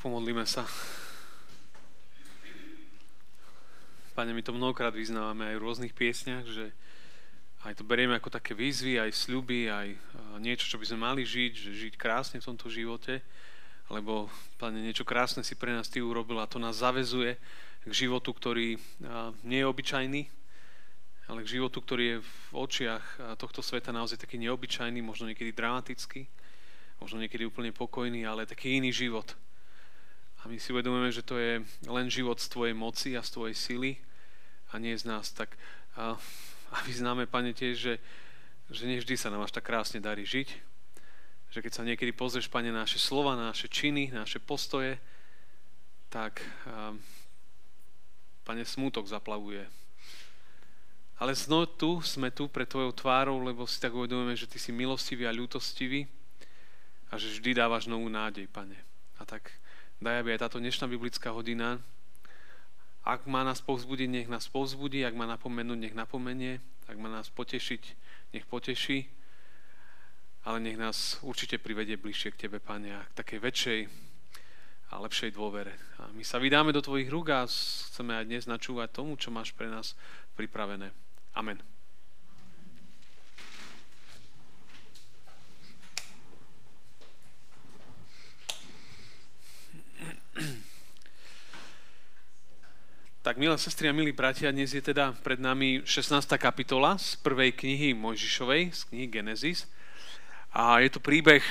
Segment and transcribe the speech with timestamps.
[0.00, 0.64] Pomodlíme sa.
[4.16, 6.72] Pane, my to mnohokrát vyznávame aj v rôznych piesniach, že
[7.68, 9.92] aj to berieme ako také výzvy, aj sľuby, aj
[10.40, 13.20] niečo, čo by sme mali žiť, že žiť krásne v tomto živote,
[13.92, 17.36] lebo, Pane, niečo krásne si pre nás Ty urobil a to nás zavezuje
[17.84, 18.80] k životu, ktorý
[19.44, 20.22] nie je obyčajný,
[21.28, 26.24] ale k životu, ktorý je v očiach tohto sveta naozaj taký neobyčajný, možno niekedy dramatický,
[27.04, 29.36] možno niekedy úplne pokojný, ale taký iný život.
[30.40, 33.56] A my si uvedomujeme, že to je len život z Tvojej moci a z Tvojej
[33.56, 33.92] sily
[34.72, 35.28] a nie z nás.
[35.36, 35.52] Tak
[36.00, 36.16] a,
[36.72, 37.94] a vyznáme, Pane, tiež, že,
[38.72, 40.48] že nevždy sa nám až tak krásne darí žiť.
[41.50, 44.96] Že keď sa niekedy pozrieš, Pane, na naše slova, na naše činy, na naše postoje,
[46.08, 46.96] tak a,
[48.48, 49.68] Pane, smútok zaplavuje.
[51.20, 54.72] Ale znovu tu, sme tu pre Tvojou tvárou, lebo si tak uvedomujeme, že Ty si
[54.72, 56.08] milostivý a ľútostivý
[57.12, 58.80] a že vždy dávaš novú nádej, Pane.
[59.20, 59.52] A tak
[60.00, 61.76] Daj, aby aj táto dnešná biblická hodina,
[63.04, 66.56] ak má nás povzbudiť, nech nás povzbudí, ak má napomenúť, nech napomenie,
[66.88, 67.82] ak má nás potešiť,
[68.32, 69.12] nech poteší,
[70.48, 73.80] ale nech nás určite privedie bližšie k Tebe, Pane, a k takej väčšej
[74.88, 75.76] a lepšej dôvere.
[76.00, 79.52] A my sa vydáme do Tvojich rúk a chceme aj dnes načúvať tomu, čo máš
[79.52, 79.92] pre nás
[80.32, 80.96] pripravené.
[81.36, 81.60] Amen.
[93.20, 96.24] Tak, milé sestry a milí bratia, dnes je teda pred nami 16.
[96.40, 99.68] kapitola z prvej knihy Mojžišovej, z knihy Genesis.
[100.56, 101.44] A je to príbeh,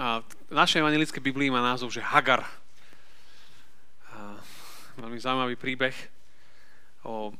[0.00, 2.48] a v našej evangelickej Biblii má názov, že Hagar.
[4.08, 4.40] A
[4.96, 5.92] veľmi zaujímavý príbeh
[7.04, 7.36] o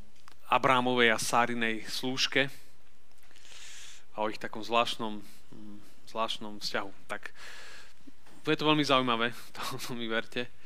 [0.52, 2.52] Abrámovej a Sárinej slúžke
[4.12, 5.24] a o ich takom zvláštnom,
[6.12, 6.92] zvláštnom vzťahu.
[7.08, 7.32] Tak
[8.44, 10.60] je to veľmi zaujímavé, to mi verte.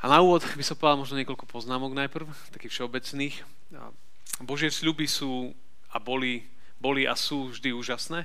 [0.00, 2.24] A na úvod by som povedal možno niekoľko poznámok najprv,
[2.56, 3.36] takých všeobecných.
[4.40, 5.52] Božie sľuby sú
[5.92, 6.48] a boli,
[6.80, 8.24] boli a sú vždy úžasné.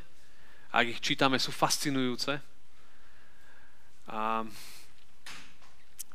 [0.72, 2.40] A ak ich čítame, sú fascinujúce.
[4.08, 4.48] A,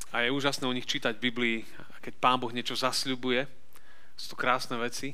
[0.08, 1.58] a je úžasné o nich čítať v Biblii,
[2.00, 3.44] keď Pán Boh niečo zasľubuje.
[4.16, 5.12] Sú to krásne veci.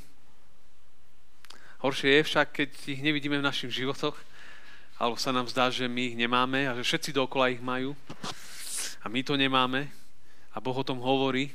[1.83, 4.15] Horšie je však, keď ich nevidíme v našich životoch,
[5.03, 7.99] alebo sa nám zdá, že my ich nemáme a že všetci dokola ich majú
[9.03, 10.06] a my to nemáme
[10.57, 11.53] a Boh o tom hovorí.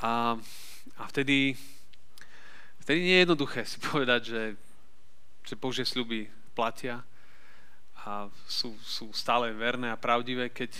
[0.00, 0.40] A,
[0.96, 1.52] a vtedy,
[2.80, 4.42] vtedy nie je jednoduché si povedať, že,
[5.44, 7.04] že Božie sľuby platia
[8.02, 10.74] a sú, sú stále verné a pravdivé, keď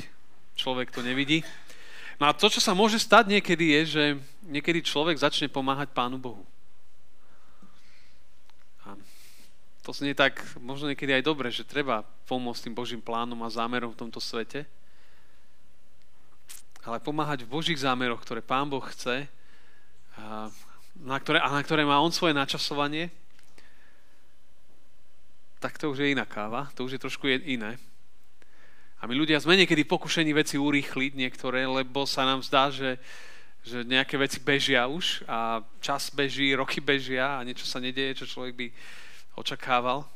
[0.56, 1.44] človek to nevidí.
[2.18, 4.04] No a to, čo sa môže stať niekedy, je, že
[4.48, 6.42] niekedy človek začne pomáhať Pánu Bohu.
[8.82, 8.98] A
[9.86, 13.94] to znie tak možno niekedy aj dobre, že treba pomôcť tým Božím plánom a zámerom
[13.94, 14.66] v tomto svete
[16.82, 19.30] ale pomáhať v Božích zámeroch, ktoré Pán Boh chce
[21.02, 23.08] na ktoré, a na ktoré má On svoje načasovanie,
[25.62, 27.78] tak to už je iná káva, to už je trošku iné.
[29.02, 32.98] A my ľudia sme niekedy pokušení veci urýchliť niektoré, lebo sa nám zdá, že,
[33.66, 38.30] že nejaké veci bežia už a čas beží, roky bežia a niečo sa nedieje, čo
[38.30, 38.66] človek by
[39.38, 40.06] očakával.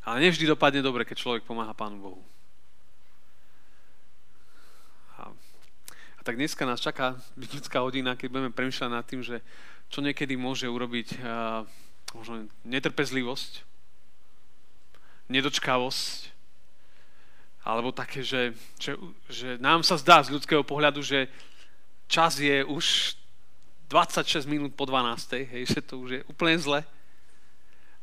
[0.00, 2.29] Ale nevždy dopadne dobre, keď človek pomáha Pánu Bohu.
[6.20, 9.40] A tak dneska nás čaká biblická hodina, keď budeme premýšľať nad tým, že
[9.88, 11.64] čo niekedy môže urobiť uh,
[12.12, 13.64] možno netrpezlivosť,
[15.32, 16.28] nedočkavosť,
[17.64, 19.00] alebo také, že, že,
[19.32, 21.24] že nám sa zdá z ľudského pohľadu, že
[22.04, 23.16] čas je už
[23.88, 25.48] 26 minút po 12.
[25.48, 26.84] Hej, že to už je úplne zle.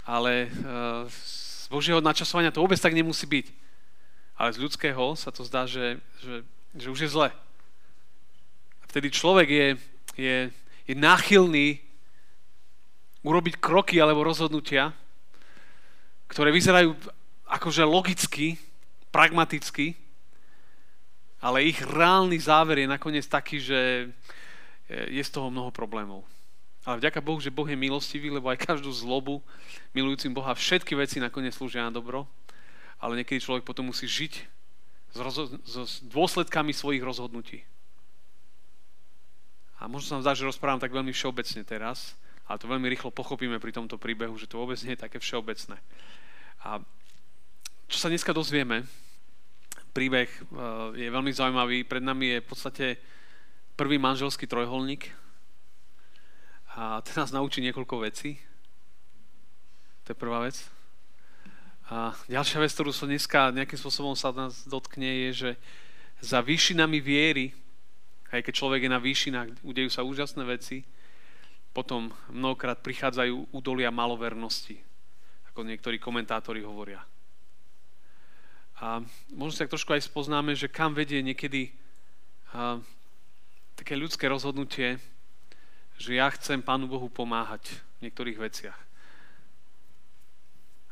[0.10, 3.46] Ale uh, z Božieho načasovania to vôbec tak nemusí byť.
[4.42, 6.42] Ale z ľudského sa to zdá, že, že,
[6.74, 7.30] že už je zle
[8.88, 9.68] vtedy človek je,
[10.18, 10.38] je,
[10.88, 11.80] je náchylný
[13.22, 14.96] urobiť kroky alebo rozhodnutia,
[16.32, 16.96] ktoré vyzerajú
[17.48, 18.60] akože logicky,
[19.12, 19.96] pragmaticky,
[21.40, 24.12] ale ich reálny záver je nakoniec taký, že
[24.90, 26.24] je z toho mnoho problémov.
[26.88, 29.44] Ale vďaka Bohu, že Boh je milostivý, lebo aj každú zlobu
[29.92, 32.24] milujúcim Boha všetky veci nakoniec slúžia na dobro,
[32.96, 34.34] ale niekedy človek potom musí žiť
[35.12, 37.68] s, rozho- s dôsledkami svojich rozhodnutí.
[39.78, 42.18] A možno sa vám zdá, že rozprávam tak veľmi všeobecne teraz,
[42.50, 45.78] ale to veľmi rýchlo pochopíme pri tomto príbehu, že to vôbec nie je také všeobecné.
[46.66, 46.82] A
[47.88, 48.84] čo sa dneska dozvieme,
[49.94, 51.86] príbeh eh, je veľmi zaujímavý.
[51.86, 52.86] Pred nami je v podstate
[53.78, 55.14] prvý manželský trojholník
[56.78, 58.38] a ten nás naučí niekoľko vecí.
[60.06, 60.62] To je prvá vec.
[61.90, 65.52] A ďalšia vec, ktorú som dneska nejakým spôsobom sa nás dotkne, je, že
[66.22, 67.56] za výšinami viery,
[68.32, 70.84] aj keď človek je na výšinách, udejú sa úžasné veci,
[71.72, 74.82] potom mnohokrát prichádzajú údolia malovernosti,
[75.54, 77.06] ako niektorí komentátori hovoria.
[78.78, 79.02] A
[79.34, 81.74] možno sa tak trošku aj spoznáme, že kam vedie niekedy
[82.54, 82.82] a,
[83.78, 84.98] také ľudské rozhodnutie,
[85.98, 88.80] že ja chcem Pánu Bohu pomáhať v niektorých veciach.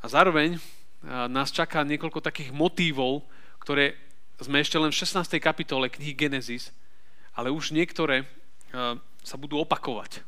[0.02, 0.62] A zároveň
[1.06, 3.26] nás čaká niekoľko takých motívov,
[3.62, 3.98] ktoré
[4.42, 5.38] sme ešte len v 16.
[5.42, 6.74] kapitole knihy Genesis,
[7.36, 8.24] ale už niektoré
[9.22, 10.24] sa budú opakovať.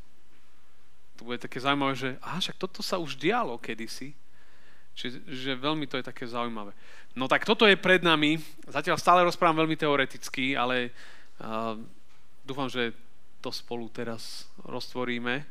[1.17, 4.13] To bude také zaujímavé, že aha, však toto sa už dialo kedysi.
[4.97, 6.73] Čiže že veľmi to je také zaujímavé.
[7.17, 8.41] No tak toto je pred nami.
[8.69, 10.93] Zatiaľ stále rozprávam veľmi teoreticky, ale
[11.41, 11.77] uh,
[12.45, 12.93] dúfam, že
[13.41, 15.45] to spolu teraz roztvoríme.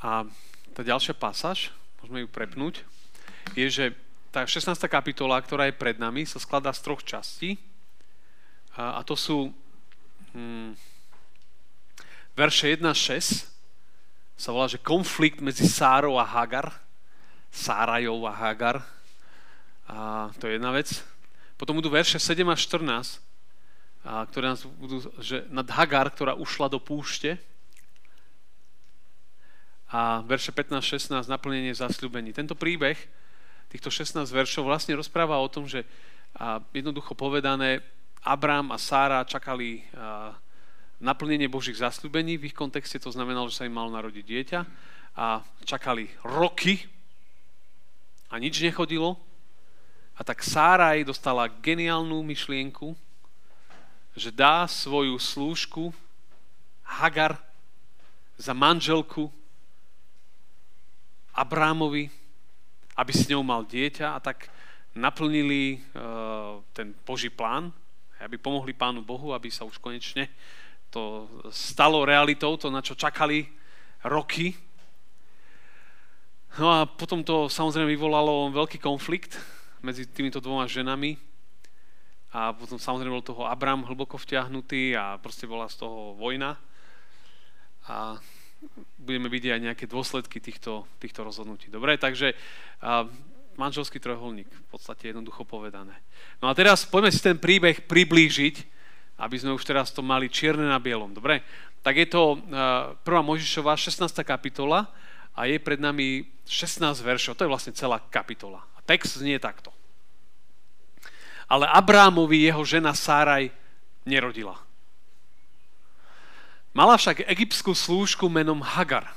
[0.00, 0.24] A
[0.72, 2.80] tá ďalšia pasáž, môžeme ju prepnúť,
[3.54, 3.84] je, že
[4.30, 4.78] tá 16.
[4.86, 7.58] kapitola, ktorá je pred nami, sa skladá z troch častí.
[8.78, 9.50] A, a to sú
[10.34, 10.78] hm,
[12.38, 13.50] verše 1 a 6,
[14.40, 16.72] sa volá, že konflikt medzi Sárou a Hagar.
[17.52, 18.80] Sárajou a Hagar.
[19.84, 21.02] A to je jedna vec.
[21.60, 23.20] Potom budú verše 7 a 14,
[24.06, 27.36] a, ktoré nás budú, že nad Hagar, ktorá ušla do púšte,
[29.90, 32.30] a verše 15-16 naplnenie zasľúbení.
[32.30, 32.94] Tento príbeh,
[33.70, 35.86] týchto 16 veršov vlastne rozpráva o tom, že
[36.36, 37.82] a jednoducho povedané,
[38.22, 40.36] Abrám a Sára čakali a,
[41.00, 42.36] naplnenie Božích zasľúbení.
[42.36, 44.60] V ich kontexte to znamenalo, že sa im malo narodiť dieťa.
[45.16, 46.84] A čakali roky
[48.30, 49.16] a nič nechodilo.
[50.14, 52.92] A tak Sáraj dostala geniálnu myšlienku,
[54.12, 55.96] že dá svoju slúžku
[56.84, 57.40] Hagar
[58.36, 59.32] za manželku
[61.32, 62.12] Abrámovi,
[63.00, 64.52] aby s ňou mal dieťa a tak
[64.92, 67.72] naplnili uh, ten Boží plán,
[68.20, 70.28] aby pomohli Pánu Bohu, aby sa už konečne
[70.90, 73.46] to stalo realitou, to na čo čakali
[74.04, 74.52] roky.
[76.58, 79.38] No a potom to samozrejme vyvolalo veľký konflikt
[79.86, 81.14] medzi týmito dvoma ženami
[82.34, 86.58] a potom samozrejme bol toho Abram hlboko vťahnutý a proste bola z toho vojna.
[87.86, 88.18] A
[89.00, 91.72] budeme vidieť aj nejaké dôsledky týchto, týchto rozhodnutí.
[91.72, 92.36] Dobre, takže
[92.80, 93.08] a,
[93.60, 95.96] manželský trojholník, v podstate jednoducho povedané.
[96.40, 98.56] No a teraz poďme si ten príbeh priblížiť,
[99.20, 101.12] aby sme už teraz to mali čierne na bielom.
[101.12, 101.44] Dobre,
[101.84, 103.04] tak je to uh, 1.
[103.04, 104.08] Možišová 16.
[104.24, 104.88] kapitola
[105.36, 107.36] a je pred nami 16 veršov.
[107.36, 108.64] To je vlastne celá kapitola.
[108.76, 109.72] A text znie takto.
[111.50, 113.52] Ale Abrámovi jeho žena Sáraj
[114.08, 114.56] nerodila.
[116.70, 119.10] Mala však egyptskú slúžku menom Hagar.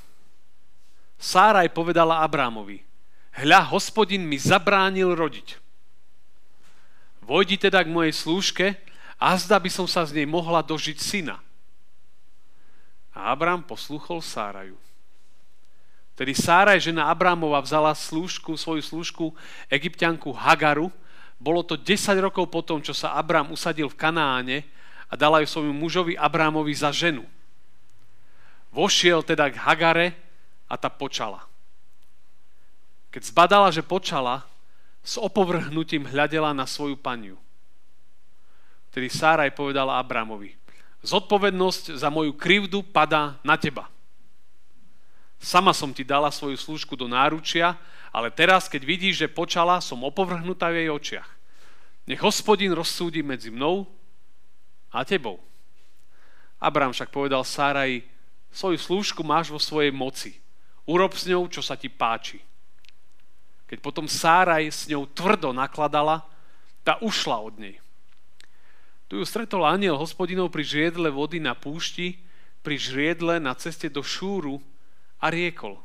[1.21, 2.81] Sáraj povedala Abrámovi,
[3.37, 5.61] hľa, hospodin mi zabránil rodiť.
[7.23, 8.75] Vojdi teda k mojej slúžke
[9.15, 11.39] a zda by som sa z nej mohla dožiť syna.
[13.13, 14.75] A Abrám poslúchol Sáraju.
[16.17, 19.25] Tedy Sáraj, žena Abrámova, vzala slúžku, svoju slúžku,
[19.69, 20.89] egyptianku Hagaru.
[21.37, 24.57] Bolo to 10 rokov potom, čo sa Abrám usadil v Kanáne
[25.07, 27.25] a dala ju svojmu mužovi Abrámovi za ženu.
[28.73, 30.07] Vošiel teda k Hagare
[30.65, 31.45] a tá počala.
[33.13, 34.41] Keď zbadala, že počala,
[35.05, 37.37] s opovrhnutím hľadela na svoju paniu.
[38.89, 40.57] Tedy Sáraj povedala Abramovi,
[41.05, 43.91] zodpovednosť za moju krivdu padá na teba.
[45.43, 47.75] Sama som ti dala svoju služku do náručia,
[48.15, 51.29] ale teraz, keď vidíš, že počala, som opovrhnutá v jej očiach.
[52.07, 53.83] Nech hospodin rozsúdi medzi mnou
[54.87, 55.43] a tebou.
[56.63, 58.12] Abram však povedal Sáraj,
[58.53, 60.37] Svoju slúžku máš vo svojej moci.
[60.85, 62.37] Urob s ňou, čo sa ti páči.
[63.65, 66.21] Keď potom Sáraj s ňou tvrdo nakladala,
[66.85, 67.81] tá ušla od nej.
[69.09, 72.21] Tu ju stretol aniel hospodinov pri žriedle vody na púšti,
[72.61, 74.61] pri žriedle na ceste do Šúru
[75.17, 75.81] a riekol.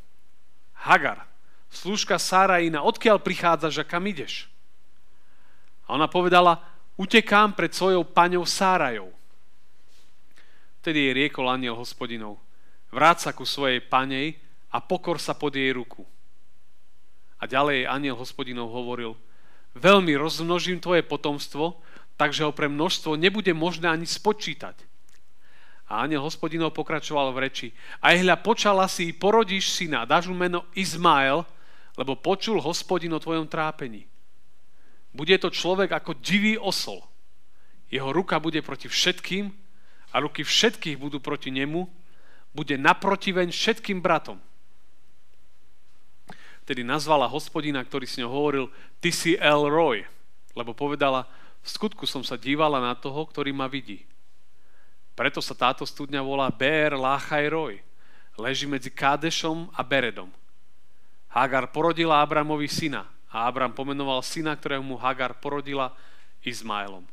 [0.77, 1.27] Hagar,
[1.73, 4.47] slúžka Sárajina, odkiaľ prichádzaš a kam ideš?
[5.89, 6.61] A ona povedala,
[7.01, 9.11] utekám pred svojou paňou Sárajou.
[10.85, 12.39] Vtedy jej riekol aniel hospodinov,
[12.93, 14.37] vráť sa ku svojej panej
[14.73, 16.05] a pokor sa pod jej ruku.
[17.39, 19.15] A ďalej aniel hospodinov hovoril,
[19.79, 21.79] veľmi rozmnožím tvoje potomstvo,
[22.19, 24.75] takže ho pre množstvo nebude možné ani spočítať.
[25.89, 27.69] A aniel hospodinov pokračoval v reči,
[28.05, 31.47] aj hľa počala si, porodíš syna, dáš mu meno Izmael,
[31.97, 34.05] lebo počul hospodin o tvojom trápení.
[35.15, 37.01] Bude to človek ako divý osol.
[37.89, 39.49] Jeho ruka bude proti všetkým
[40.13, 41.89] a ruky všetkých budú proti nemu
[42.59, 44.43] bude naprotiveň všetkým bratom.
[46.67, 48.67] Tedy nazvala hospodina, ktorý s ňou hovoril,
[48.99, 50.03] ty si El Roy,
[50.59, 51.31] lebo povedala,
[51.63, 54.03] v skutku som sa dívala na toho, ktorý ma vidí.
[55.15, 57.75] Preto sa táto studňa volá Ber Lachaj Roy.
[58.35, 60.31] Leží medzi Kádešom a Beredom.
[61.31, 65.95] Hagar porodila Abramovi syna a Abram pomenoval syna, ktorého mu Hagar porodila
[66.43, 67.07] Izmaelom.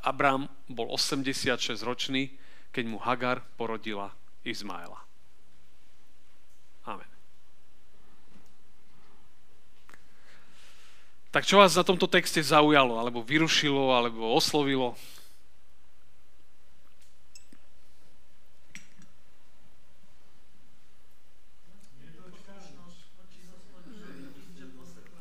[0.00, 2.32] Abram bol 86 ročný,
[2.72, 4.12] keď mu Hagar porodila
[4.46, 5.02] Izmaela.
[6.86, 7.10] Amen.
[11.34, 14.94] Tak čo vás na tomto texte zaujalo, alebo vyrušilo, alebo oslovilo?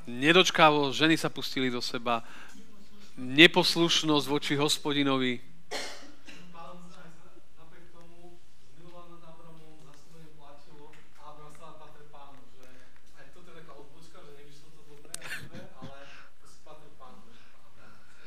[0.05, 2.23] Nedočkavo, ženy sa pustili do seba,
[3.19, 5.41] neposlušnosť voči hospodinovi,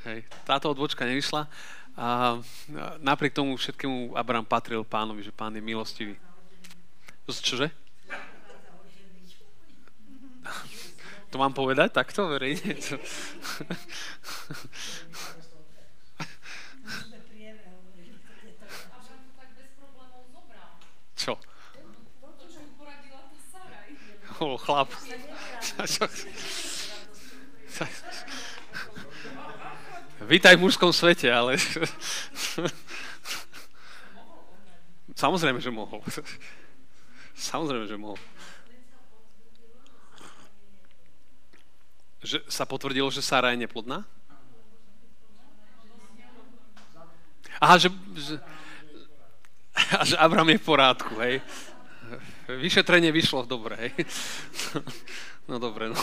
[0.09, 1.45] Hej, táto odbočka nevyšla.
[1.99, 2.41] A
[3.05, 6.17] napriek tomu všetkému Abraham patril pánovi, že pán je milostivý.
[7.29, 7.69] Čože?
[11.29, 12.73] To mám povedať takto verejne?
[21.19, 21.37] Čo?
[24.41, 24.89] O, chlap.
[30.19, 31.55] Vítaj v mužskom svete, ale...
[35.15, 36.03] Samozrejme, že mohol.
[37.39, 38.19] Samozrejme, že mohol.
[42.19, 44.03] Že sa potvrdilo, že Sára je neplodná?
[47.63, 48.43] Aha, že, že,
[49.95, 51.39] a že Abram je v porádku, hej.
[52.51, 53.93] Vyšetrenie vyšlo dobre, hej.
[55.47, 55.99] No dobre, no.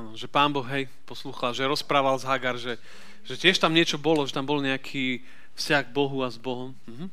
[0.00, 2.80] Áno, že pán Boh, hej, poslúchal, že rozprával s Hagar, že,
[3.20, 5.20] že tiež tam niečo bolo, že tam bol nejaký
[5.60, 6.72] vzťah k Bohu a s Bohom.
[6.88, 7.08] Mm-hmm.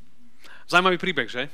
[0.72, 1.52] Zajímavý príbeh, že?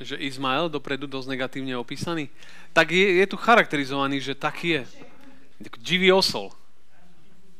[0.00, 2.32] že Izmael dopredu dosť negatívne opísaný,
[2.72, 4.80] tak je, je tu charakterizovaný, že tak je.
[5.76, 6.48] Divý osol.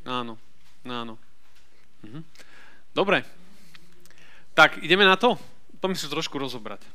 [0.05, 0.41] Áno,
[0.85, 1.21] áno.
[2.01, 2.25] Mhm.
[2.97, 3.40] Dobre.
[4.61, 5.41] Tak, ideme na to?
[5.81, 6.85] Poďme si to trošku rozobrať.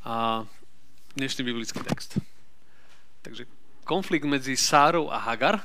[0.00, 0.48] A
[1.12, 2.16] dnešný biblický text.
[3.20, 3.44] Takže
[3.84, 5.60] konflikt medzi Sárou a Hagar,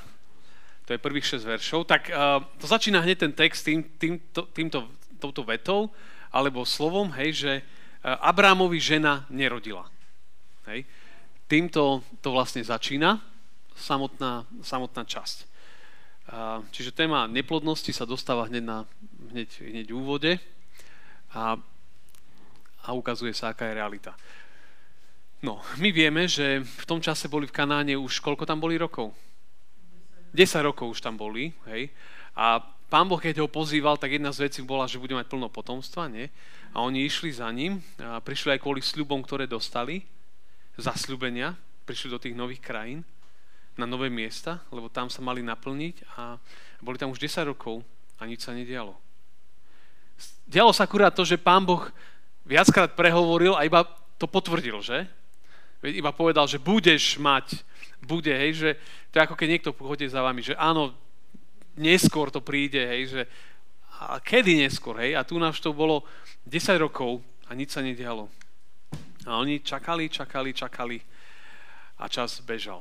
[0.84, 4.92] to je prvých 6 veršov, tak uh, to začína hneď ten text tým, týmto, týmto,
[5.24, 5.88] touto vetou,
[6.36, 9.88] alebo slovom, hej, že uh, Abrámovi žena nerodila.
[10.68, 10.84] Hej.
[11.48, 13.24] Týmto to vlastne začína,
[13.72, 15.48] samotná, samotná časť.
[16.76, 18.78] Čiže téma neplodnosti sa dostáva hneď, na,
[19.32, 20.32] hneď, hneď v úvode
[21.34, 21.60] a,
[22.84, 24.14] a ukazuje sa, aká je realita.
[25.44, 29.14] No, my vieme, že v tom čase boli v Kanáne už, koľko tam boli rokov?
[30.34, 31.94] 10 rokov už tam boli, hej.
[32.34, 35.50] A pán Boh, keď ho pozýval, tak jedna z vecí bola, že bude mať plno
[35.50, 36.30] potomstva, nie?
[36.74, 40.04] A oni išli za ním a prišli aj kvôli sľubom, ktoré dostali,
[40.78, 43.02] zasľubenia, prišli do tých nových krajín
[43.78, 46.42] na nové miesta, lebo tam sa mali naplniť a
[46.82, 47.86] boli tam už 10 rokov
[48.18, 49.07] a nič sa nedialo.
[50.48, 51.92] Dialo sa akurát to, že pán Boh
[52.48, 53.84] viackrát prehovoril a iba
[54.16, 55.06] to potvrdil, že?
[55.84, 57.62] Iba povedal, že budeš mať,
[58.02, 58.70] bude, hej, že
[59.12, 60.96] to je ako keď niekto pohodí za vami, že áno,
[61.78, 63.22] neskôr to príde, hej, že
[63.98, 65.18] a kedy neskôr, hej?
[65.18, 66.06] A tu nás to bolo
[66.46, 68.30] 10 rokov a nič sa nedialo.
[69.26, 70.98] A oni čakali, čakali, čakali
[71.98, 72.80] a čas bežal.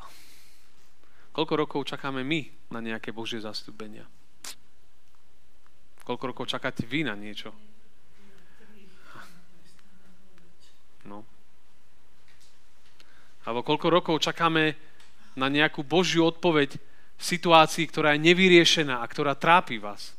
[1.32, 4.04] Koľko rokov čakáme my na nejaké Božie zastúpenia?
[6.06, 7.50] Koľko rokov čakáte vy na niečo?
[11.02, 11.26] No.
[13.42, 14.78] Alebo koľko rokov čakáme
[15.34, 16.78] na nejakú Božiu odpoveď
[17.16, 20.14] v situácii, ktorá je nevyriešená a ktorá trápi vás.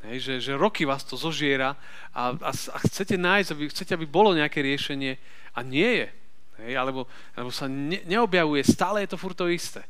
[0.00, 1.76] Hej, že, že roky vás to zožiera
[2.16, 5.20] a, a, a chcete nájsť, aby, chcete, aby bolo nejaké riešenie
[5.52, 6.08] a nie je.
[6.64, 7.04] Hej, alebo,
[7.36, 9.84] alebo sa ne, neobjavuje, stále je to furt to isté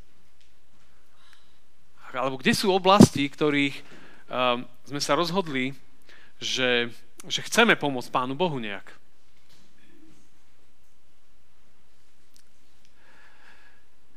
[2.19, 3.77] alebo kde sú oblasti, ktorých
[4.27, 5.71] um, sme sa rozhodli,
[6.43, 6.91] že,
[7.31, 8.91] že chceme pomôcť Pánu Bohu nejak.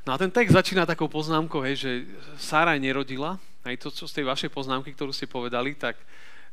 [0.03, 1.91] No a ten text začína takou poznámkou, hej, že
[2.35, 5.95] Sáraj nerodila, aj to, čo z tej vašej poznámky, ktorú ste povedali, tak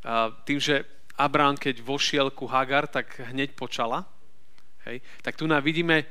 [0.06, 0.86] uh, tým, že
[1.18, 4.06] Abrám, keď vošiel ku Hagar, tak hneď počala.
[4.86, 5.02] Hej.
[5.20, 6.06] Tak tu nám vidíme,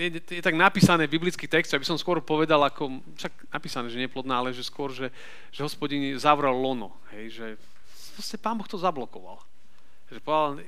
[0.00, 4.40] je, je tak napísané biblický text, aby som skôr povedal, ako, však napísané, že neplodná,
[4.40, 5.12] ale že skôr, že,
[5.52, 6.96] že hospodin zavrel lono.
[7.12, 7.46] Hej, že
[8.16, 9.38] proste pán Boh to zablokoval.
[10.08, 10.64] Že povedal,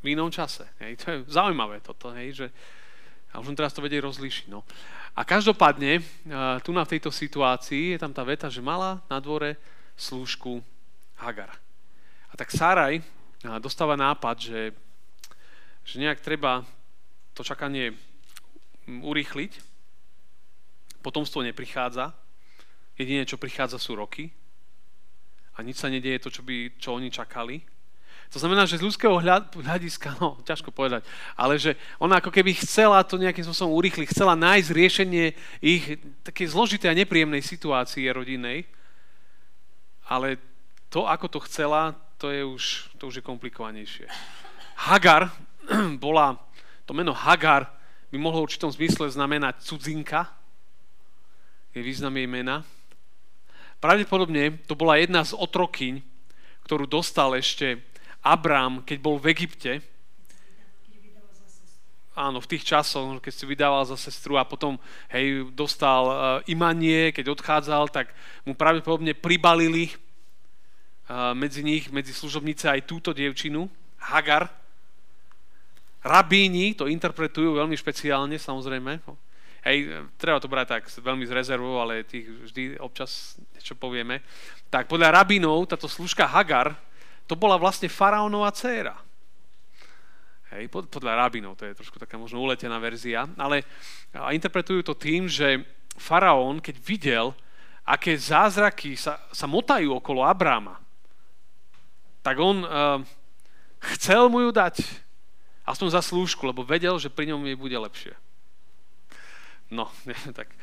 [0.00, 0.64] v inom čase.
[0.80, 2.48] Hej, to je zaujímavé toto, hej, že
[3.34, 4.46] a už teraz to vedieť rozlíšiť.
[4.48, 4.64] No.
[5.12, 6.00] A každopádne,
[6.64, 9.60] tu na tejto situácii je tam tá veta, že mala na dvore
[9.92, 10.64] slúžku
[11.20, 11.52] Hagar.
[12.32, 13.04] A tak Saraj
[13.60, 14.60] dostáva nápad, že,
[15.84, 16.64] že nejak treba
[17.36, 17.92] to čakanie
[18.88, 19.52] urýchliť.
[21.04, 22.16] Potomstvo neprichádza.
[22.96, 24.32] Jediné, čo prichádza, sú roky.
[25.56, 27.60] A nič sa nedieje to, čo, by, čo oni čakali.
[28.34, 29.14] To znamená, že z ľudského
[29.54, 31.06] hľadiska, no, ťažko povedať,
[31.38, 35.26] ale že ona ako keby chcela to nejakým spôsobom urýchliť, chcela nájsť riešenie
[35.62, 38.66] ich také zložitej a nepríjemnej situácie rodinnej,
[40.10, 40.42] ale
[40.90, 42.64] to, ako to chcela, to je už,
[42.98, 44.10] to už je komplikovanejšie.
[44.90, 45.30] Hagar
[46.02, 46.34] bola,
[46.86, 47.68] to meno Hagar
[48.08, 50.30] by mohlo v určitom zmysle znamenať cudzinka,
[51.74, 52.64] je význam jej mena.
[53.82, 56.00] Pravdepodobne to bola jedna z otrokyň,
[56.64, 57.84] ktorú dostal ešte
[58.24, 59.84] Abrám, keď bol v Egypte.
[62.16, 64.80] Áno, v tých časoch, keď si vydával za sestru a potom
[65.12, 66.16] hej, dostal uh,
[66.48, 68.16] imanie, keď odchádzal, tak
[68.48, 69.92] mu pravdepodobne pribalili
[71.34, 73.70] medzi nich, medzi služobnice aj túto dievčinu,
[74.02, 74.50] Hagar.
[76.06, 79.02] Rabíni to interpretujú veľmi špeciálne, samozrejme.
[79.66, 84.22] Hej, treba to brať tak veľmi z rezervou, ale tých vždy občas niečo povieme.
[84.70, 86.78] Tak podľa rabínov táto služka Hagar,
[87.26, 88.94] to bola vlastne faraónová dcéra.
[90.54, 93.66] Hej, podľa rabínov, to je trošku taká možno uletená verzia, ale
[94.14, 95.66] interpretujú to tým, že
[95.98, 97.26] faraón, keď videl,
[97.82, 100.78] aké zázraky sa, sa motajú okolo Abráma,
[102.22, 103.02] tak on uh,
[103.94, 105.05] chcel mu ju dať.
[105.66, 108.14] Aspoň za slúžku, lebo vedel, že pri ňom jej bude lepšie.
[109.68, 109.90] No,
[110.38, 110.54] tak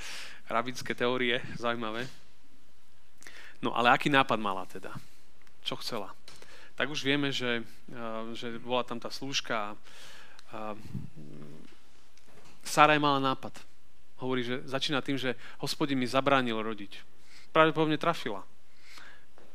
[0.48, 2.08] rabinské teórie, zaujímavé.
[3.60, 4.92] No, ale aký nápad mala teda?
[5.64, 6.12] Čo chcela?
[6.80, 9.76] Tak už vieme, že, uh, že bola tam tá slúžka
[10.52, 10.76] a
[12.64, 13.60] Saraj mala nápad.
[14.24, 17.04] Hovorí, že začína tým, že hospodin mi zabránil rodiť.
[17.52, 18.48] Pravdepodobne trafila.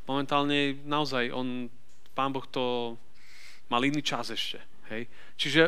[0.05, 1.73] Momentálne naozaj on
[2.13, 2.95] pán Boh to
[3.73, 4.61] mal iný čas ešte.
[4.89, 5.09] Hej?
[5.37, 5.63] Čiže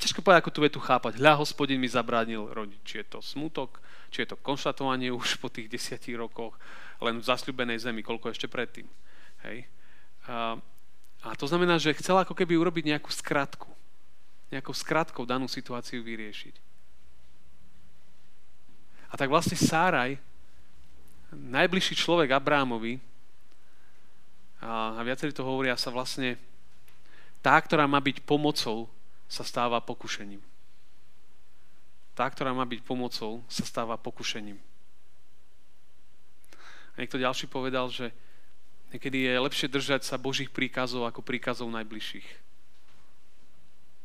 [0.00, 1.20] ťažko povedať, ako tú vetu chápať.
[1.20, 2.80] Hľa, hospodin mi zabránil rodiť.
[2.82, 6.56] Či je to smutok, či je to konštatovanie už po tých desiatich rokoch,
[7.04, 8.88] len v zasľubenej zemi, koľko ešte predtým.
[9.44, 9.68] Hej?
[10.28, 10.56] A,
[11.20, 13.68] a to znamená, že chcela ako keby urobiť nejakú skratku.
[14.50, 16.72] Nejakou skratkou danú situáciu vyriešiť.
[19.10, 20.18] A tak vlastne Sáraj,
[21.30, 22.98] najbližší človek Abrámovi,
[24.60, 26.36] a, a viacerí to hovoria, sa vlastne
[27.40, 28.88] tá, ktorá má byť pomocou,
[29.30, 30.42] sa stáva pokušením.
[32.12, 34.58] Tá, ktorá má byť pomocou, sa stáva pokušením.
[36.92, 38.12] A niekto ďalší povedal, že
[38.92, 42.28] niekedy je lepšie držať sa Božích príkazov ako príkazov najbližších.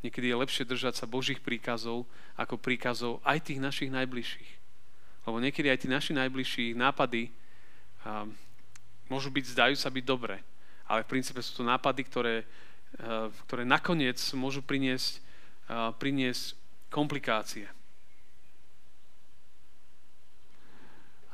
[0.05, 2.05] Niekedy je lepšie držať sa Božích príkazov
[2.37, 4.51] ako príkazov aj tých našich najbližších.
[5.25, 7.33] Lebo niekedy aj tí naši najbližší nápady
[9.09, 10.45] môžu byť, zdajú sa byť dobré,
[10.85, 12.45] ale v princípe sú to nápady, ktoré,
[13.47, 15.19] ktoré nakoniec môžu priniesť,
[15.69, 16.55] eh, priniesť
[16.89, 17.67] komplikácie.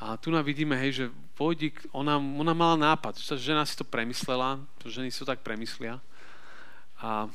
[0.01, 1.05] A tu nám vidíme, hej, že
[1.41, 5.97] Vojdik, ona, ona mala nápad, že žena si to premyslela, ženy si to tak premyslia.
[7.01, 7.25] A,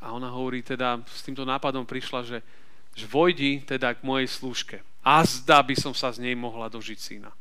[0.00, 2.38] a ona hovorí teda, s týmto nápadom prišla, že,
[2.96, 4.80] že vojdi teda k mojej služke.
[5.04, 7.36] A zda by som sa z nej mohla dožiť syna.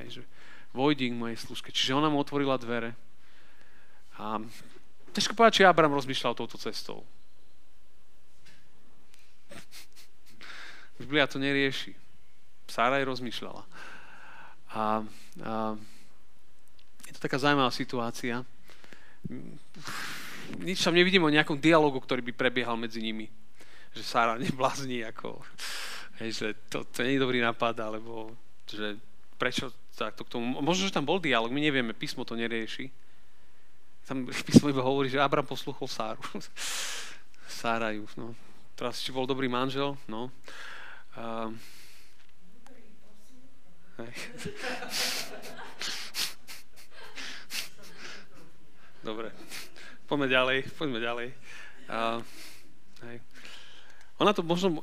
[0.00, 0.22] Hej, že,
[0.72, 1.68] vojdi k mojej služke.
[1.68, 2.96] Čiže ona mu otvorila dvere.
[4.16, 4.40] A
[5.14, 7.06] ťažko povedať, či Abram rozmýšľal touto cestou.
[10.98, 11.94] Biblia to nerieši.
[12.74, 13.62] aj rozmýšľala.
[14.74, 14.82] A, a
[17.06, 18.42] je to taká zaujímavá situácia.
[20.58, 23.30] Nič tam nevidím o nejakom dialogu, ktorý by prebiehal medzi nimi.
[23.94, 25.38] Že Sára neblázni, ako,
[26.18, 28.34] hej, že to, to nie je dobrý nápad, alebo
[28.66, 28.98] že
[29.38, 30.58] prečo takto k tomu.
[30.62, 32.90] Možno, že tam bol dialog, my nevieme, písmo to nerieši.
[34.04, 36.20] Tam písmo iba hovorí, že Abram posluchol Sáru.
[37.48, 38.36] Sára ju, no.
[38.76, 40.28] Teraz, či bol dobrý manžel, no.
[41.16, 41.54] Uh,
[49.06, 49.30] Dobre,
[50.10, 51.28] poďme ďalej, poďme ďalej.
[51.86, 52.18] Uh,
[53.06, 53.20] hej.
[54.18, 54.82] ona to možno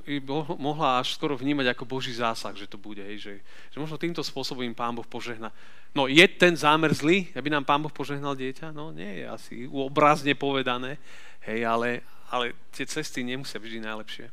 [0.56, 3.34] mohla až skoro vnímať ako Boží zásah, že to bude, hej, že,
[3.74, 5.52] že možno týmto spôsobom im Pán Boh požehná.
[5.92, 8.72] No je ten zámer zlý, aby nám Pán Boh požehnal dieťa?
[8.72, 10.96] No nie je asi obrazne povedané,
[11.44, 12.00] hej, ale,
[12.32, 14.32] ale tie cesty nemusia vždy najlepšie.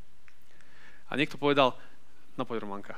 [1.10, 1.74] A niekto povedal,
[2.38, 2.94] no poď Romanka.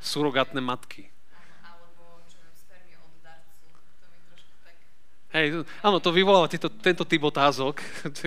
[0.00, 1.06] Surogátne matky.
[5.30, 7.78] Hej, áno, to vyvoláva tieto, tento typ otázok,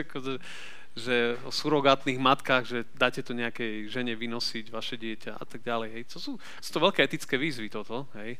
[0.94, 5.90] že o surogátnych matkách, že dáte to nejakej žene vynosiť vaše dieťa a tak ďalej.
[5.90, 6.04] Hej.
[6.14, 8.38] To sú, sú to veľké etické výzvy toto, hej.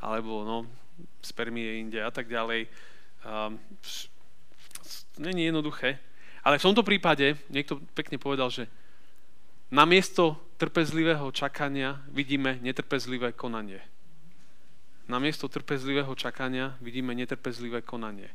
[0.00, 0.64] Alebo no,
[1.20, 2.68] spermie inde a tak ďalej.
[3.24, 3.60] Um,
[5.20, 6.00] Není jednoduché.
[6.40, 8.64] Ale v tomto prípade niekto pekne povedal, že
[9.68, 13.84] namiesto trpezlivého čakania vidíme netrpezlivé konanie
[15.10, 18.30] namiesto trpezlivého čakania vidíme netrpezlivé konanie.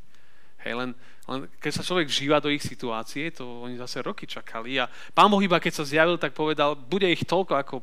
[0.66, 0.90] Hej, len,
[1.30, 5.30] len keď sa človek vžíva do ich situácie, to oni zase roky čakali a pán
[5.30, 7.76] Boh iba keď sa zjavil, tak povedal, bude ich toľko ako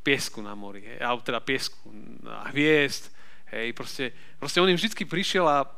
[0.00, 1.84] piesku na mori, hej, alebo teda piesku
[2.24, 3.12] a hviezd,
[3.52, 5.68] hej, proste, proste on im vždy prišiel a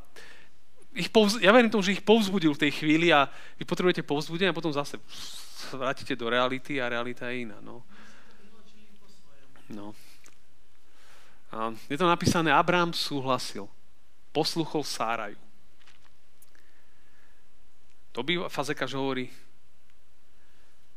[0.94, 3.26] ich povz, ja verím tomu, že ich povzbudil v tej chvíli a
[3.58, 5.02] vy potrebujete povzbudenie a potom zase
[5.74, 7.82] vrátite do reality a realita je iná, no.
[9.70, 9.94] No.
[11.50, 13.70] A je to napísané, Abraham súhlasil.
[14.30, 15.38] Posluchol Sáraju.
[18.10, 19.30] To by Fazekaš hovorí,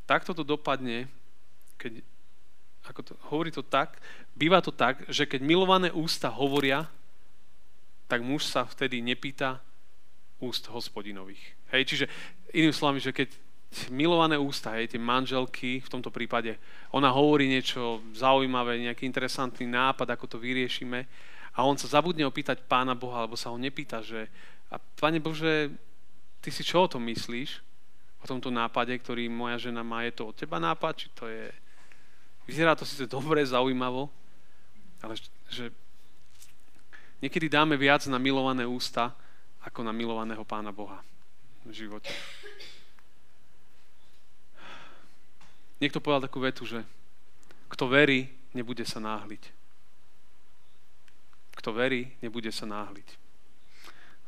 [0.10, 1.06] takto to dopadne,
[1.78, 2.02] keď,
[2.89, 4.02] ako to, hovorí to tak,
[4.34, 6.89] býva to tak, že keď milované ústa hovoria,
[8.10, 9.62] tak muž sa vtedy nepýta
[10.41, 11.41] úst hospodinových.
[11.72, 12.06] Hej, čiže
[12.54, 13.30] iným slovami, že keď
[13.89, 16.58] milované ústa, hej, tie manželky, v tomto prípade,
[16.93, 21.06] ona hovorí niečo zaujímavé, nejaký interesantný nápad, ako to vyriešime
[21.53, 24.25] a on sa zabudne opýtať Pána Boha, alebo sa ho nepýta, že
[24.73, 25.69] a Pane Bože,
[26.41, 27.61] ty si čo o tom myslíš?
[28.19, 31.53] O tomto nápade, ktorý moja žena má, je to od teba nápad, či to je...
[32.49, 34.09] Vyzerá to síce dobre, zaujímavo,
[35.05, 35.13] ale
[35.47, 35.69] že
[37.21, 39.13] niekedy dáme viac na milované ústa,
[39.61, 40.99] ako na milovaného Pána Boha
[41.63, 42.09] v živote.
[45.77, 46.81] Niekto povedal takú vetu, že
[47.69, 49.52] kto verí, nebude sa náhliť.
[51.53, 53.07] Kto verí, nebude sa náhliť.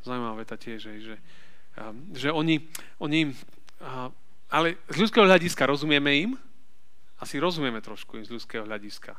[0.06, 1.16] Zaujímavá veta tiež, že,
[2.14, 2.62] že oni,
[3.02, 3.34] oni
[4.46, 6.32] ale z ľudského hľadiska rozumieme im,
[7.18, 9.18] asi rozumieme trošku im z ľudského hľadiska.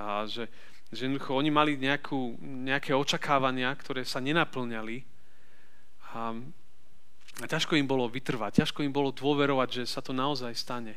[0.00, 0.48] A že,
[0.90, 5.04] že oni mali nejakú, nejaké očakávania, ktoré sa nenaplňali
[6.14, 6.32] a,
[7.42, 10.96] a ťažko im bolo vytrvať, ťažko im bolo dôverovať, že sa to naozaj stane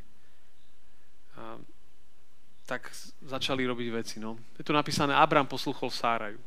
[2.67, 2.91] tak
[3.23, 4.15] začali robiť veci.
[4.19, 4.35] No.
[4.59, 6.37] Je tu napísané, Abram posluchol Sáraju.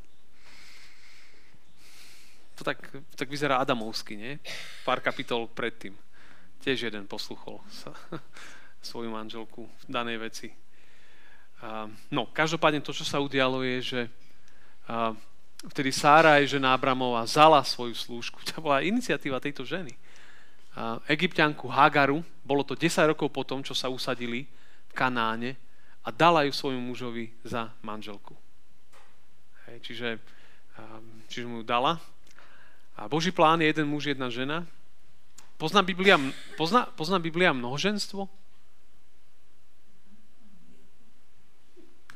[2.60, 2.76] To tak,
[3.16, 4.36] tak vyzerá Adamovsky, nie?
[4.84, 5.96] Pár kapitol predtým.
[6.60, 7.96] Tiež jeden posluchol sa,
[8.92, 10.48] svoju manželku v danej veci.
[11.64, 14.00] Uh, no, každopádne to, čo sa udialo, je, že
[14.92, 15.16] uh,
[15.72, 18.44] vtedy Sára, žena Abramova, zala svoju slúžku.
[18.52, 19.96] To bola iniciatíva tejto ženy.
[20.76, 24.44] Uh, Egyptianku Hagaru, bolo to 10 rokov po tom, čo sa usadili
[24.84, 25.69] v Kanáne
[26.00, 28.32] a dala ju svojmu mužovi za manželku.
[29.68, 30.08] Hej, čiže,
[30.80, 32.00] um, čiže mu ju dala.
[32.96, 34.64] A Boží plán je jeden muž, jedna žena.
[35.60, 36.16] Pozná Biblia,
[36.56, 38.28] pozná, pozná Biblia množenstvo?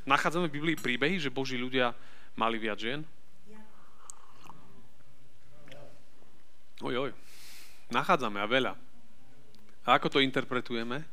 [0.05, 1.97] Nachádzame v Biblii príbehy, že Boží ľudia
[2.37, 3.05] mali viac žien?
[6.85, 7.11] Oj, oj.
[7.89, 8.73] Nachádzame a veľa.
[9.85, 11.05] A ako to interpretujeme?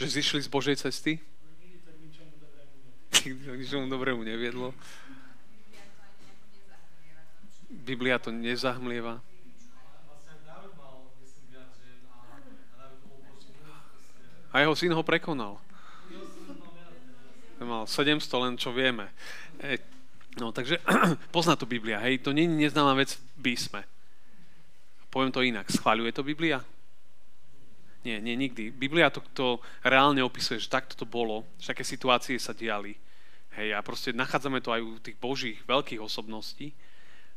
[0.00, 1.20] Že zišli z Božej cesty?
[3.12, 4.72] K ničomu dobrému neviedlo.
[7.68, 9.20] Biblia to nezahmlieva.
[14.50, 15.60] A jeho syn ho prekonal.
[17.60, 19.12] Mal 700, len čo vieme.
[19.60, 19.76] E,
[20.40, 20.80] no, takže
[21.36, 23.84] pozná to Biblia, hej, to nie je neznáma vec písme.
[25.12, 25.68] Poviem to inak.
[25.68, 26.64] Schváľuje to Biblia?
[28.00, 28.72] Nie, nie, nikdy.
[28.72, 32.96] Biblia to, to reálne opisuje, že takto to bolo, že aké situácie sa diali.
[33.60, 36.72] Hej, a proste nachádzame to aj u tých božích veľkých osobností,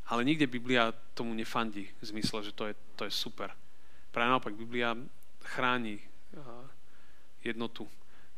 [0.08, 3.52] ale nikde Biblia tomu nefandí v zmysle, že to je, to je super.
[4.14, 4.96] Práve naopak, Biblia
[5.44, 6.00] chráni
[6.38, 6.64] uh,
[7.44, 7.90] jednotu.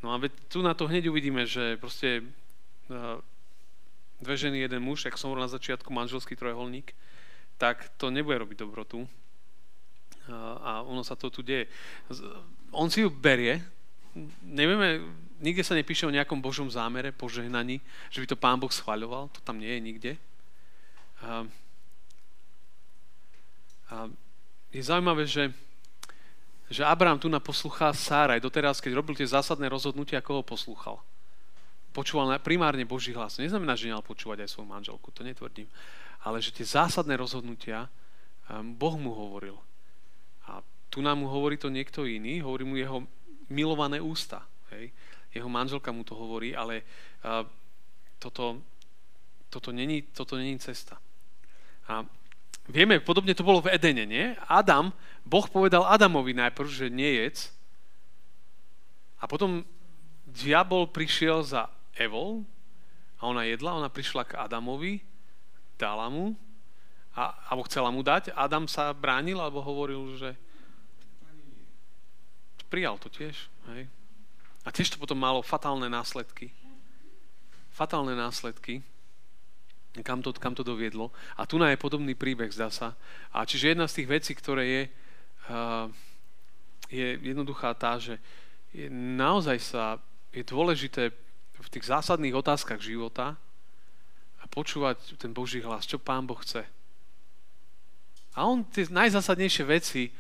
[0.02, 2.26] No a tu na to hneď uvidíme, že proste
[2.90, 3.22] uh,
[4.22, 6.96] dve ženy, jeden muž, ak som hovoril na začiatku, manželský trojuholník,
[7.60, 9.06] tak to nebude robiť dobrotu,
[10.34, 11.70] a ono sa to tu deje.
[12.74, 13.62] On si ju berie,
[14.42, 15.02] nevieme
[15.40, 19.40] nikde sa nepíše o nejakom Božom zámere, požehnaní, že by to Pán Boh schváľoval, to
[19.44, 20.12] tam nie je nikde.
[21.24, 21.46] A,
[23.92, 23.96] a
[24.72, 25.52] je zaujímavé, že,
[26.72, 30.98] že Abraham tu naposlúcha Sára aj doteraz, keď robil tie zásadné rozhodnutia, ako ho poslúchal.
[31.96, 33.40] Počúval primárne Boží hlas.
[33.40, 35.68] Neznamená, že nemal počúvať aj svoju manželku, to netvrdím.
[36.28, 37.88] Ale že tie zásadné rozhodnutia
[38.52, 39.56] Boh mu hovoril.
[40.96, 43.04] Tu nám mu hovorí to niekto iný, hovorí mu jeho
[43.52, 44.48] milované ústa.
[44.72, 44.96] Hej.
[45.36, 46.88] Jeho manželka mu to hovorí, ale
[47.20, 47.44] uh,
[48.16, 48.64] toto,
[49.52, 50.96] toto, není, toto není cesta.
[51.92, 52.08] A
[52.72, 54.40] vieme, podobne to bolo v Edene, nie?
[54.48, 54.96] Adam,
[55.28, 57.52] Boh povedal Adamovi najprv, že nie jedz.
[59.20, 59.68] A potom
[60.24, 61.68] diabol prišiel za
[62.00, 62.48] Evou
[63.20, 65.04] a ona jedla, ona prišla k Adamovi,
[65.76, 66.40] dala mu,
[67.12, 68.32] a, alebo chcela mu dať.
[68.32, 70.40] Adam sa bránil, alebo hovoril, že
[72.68, 73.36] prijal to tiež.
[73.74, 73.88] Hej.
[74.66, 76.50] A tiež to potom malo fatálne následky.
[77.76, 78.82] Fatálne následky,
[80.04, 81.12] kam to, kam to doviedlo.
[81.38, 82.96] A tu je podobný príbeh, zdá sa.
[83.36, 84.84] A čiže jedna z tých vecí, ktoré je,
[85.52, 85.88] uh,
[86.88, 88.18] je jednoduchá tá, že
[88.72, 90.00] je, naozaj sa
[90.36, 91.12] je dôležité
[91.56, 93.40] v tých zásadných otázkach života
[94.40, 96.68] a počúvať ten Boží hlas, čo Pán Boh chce.
[98.36, 100.12] A on tie najzásadnejšie veci,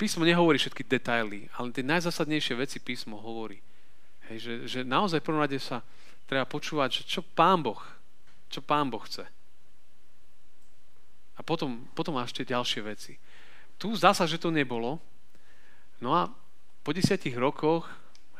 [0.00, 3.60] písmo nehovorí všetky detaily, ale tie najzásadnejšie veci písmo hovorí.
[4.32, 5.84] Hej, že, že naozaj v prvom rade sa
[6.24, 7.76] treba počúvať, že čo Pán Boh,
[8.48, 9.28] čo Pán Boh chce.
[11.36, 13.20] A potom, potom máš tie ďalšie veci.
[13.76, 14.96] Tu zdá že to nebolo.
[16.00, 16.32] No a
[16.80, 17.84] po desiatich rokoch,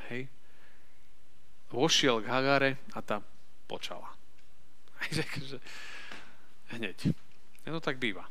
[0.09, 0.29] hej,
[1.69, 3.21] vošiel k Hagare a tá
[3.69, 4.09] počala.
[6.73, 7.13] Hneď.
[7.69, 8.25] Ja to tak býva.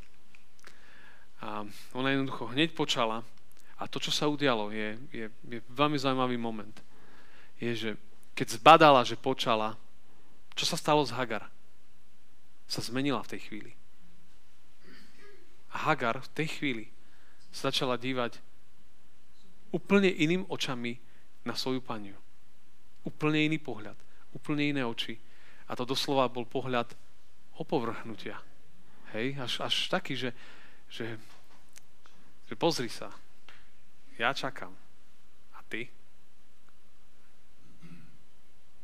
[1.40, 1.64] A
[1.96, 3.24] ona jednoducho hneď počala
[3.80, 6.76] a to, čo sa udialo, je, je, je veľmi zaujímavý moment.
[7.64, 7.90] Je, že
[8.36, 9.80] keď zbadala, že počala,
[10.56, 11.48] čo sa stalo z Hagar?
[12.68, 13.72] Sa zmenila v tej chvíli.
[15.72, 16.86] A Hagar v tej chvíli
[17.56, 18.44] sa začala dívať
[19.72, 21.00] úplne iným očami
[21.48, 22.20] na svoju paniu
[23.10, 23.96] úplne iný pohľad,
[24.36, 25.16] úplne iné oči.
[25.70, 26.94] A to doslova bol pohľad
[27.58, 28.38] opovrhnutia.
[29.14, 30.30] Hej, až, až taký, že,
[30.90, 31.18] že,
[32.50, 33.14] že pozri sa,
[34.20, 34.74] ja čakám.
[35.56, 35.88] A ty?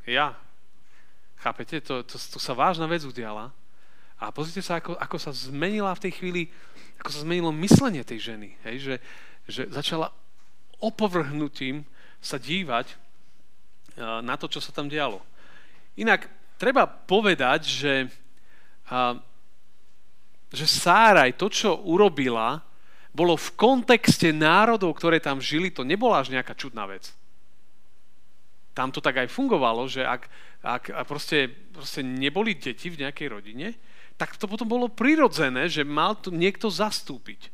[0.07, 0.37] Ja.
[1.41, 1.81] Chápete?
[1.83, 3.51] To, to, to sa vážna vec udiala.
[4.15, 6.41] A pozrite sa, ako, ako sa zmenila v tej chvíli,
[7.03, 8.55] ako sa zmenilo myslenie tej ženy.
[8.63, 8.75] Hej?
[8.79, 8.95] Že,
[9.49, 10.13] že začala
[10.79, 11.83] opovrhnutím
[12.23, 12.95] sa dívať
[14.23, 15.19] na to, čo sa tam dialo.
[15.99, 16.27] Inak
[16.59, 17.93] treba povedať, že,
[20.53, 22.61] že Sáraj to, čo urobila,
[23.15, 27.15] bolo v kontexte národov, ktoré tam žili, to nebola až nejaká čudná vec.
[28.75, 30.27] Tam to tak aj fungovalo, že ak,
[30.59, 33.67] ak proste, proste neboli deti v nejakej rodine,
[34.19, 37.51] tak to potom bolo prirodzené, že mal tu niekto zastúpiť,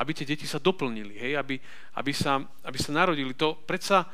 [0.00, 1.32] aby tie deti sa doplnili, hej?
[1.36, 1.60] Aby,
[1.96, 3.36] aby, sa, aby sa narodili.
[3.36, 4.08] To predsa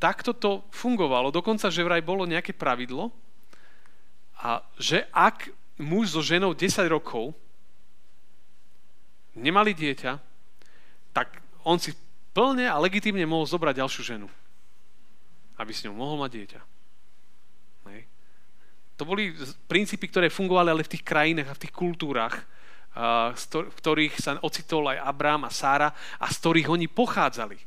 [0.00, 1.32] takto to fungovalo.
[1.32, 3.12] Dokonca, že vraj bolo nejaké pravidlo,
[4.44, 5.48] a že ak
[5.80, 7.32] muž so ženou 10 rokov
[9.34, 10.12] nemali dieťa,
[11.14, 11.94] tak on si
[12.34, 14.28] plne a legitimne mohol zobrať ďalšiu ženu,
[15.58, 16.60] aby s ňou mohol mať dieťa.
[17.90, 18.02] Hej.
[18.98, 19.34] To boli
[19.70, 22.46] princípy, ktoré fungovali ale v tých krajinách a v tých kultúrach,
[23.34, 27.58] v ktorých sa ocitol aj Abrám a Sára a z ktorých oni pochádzali.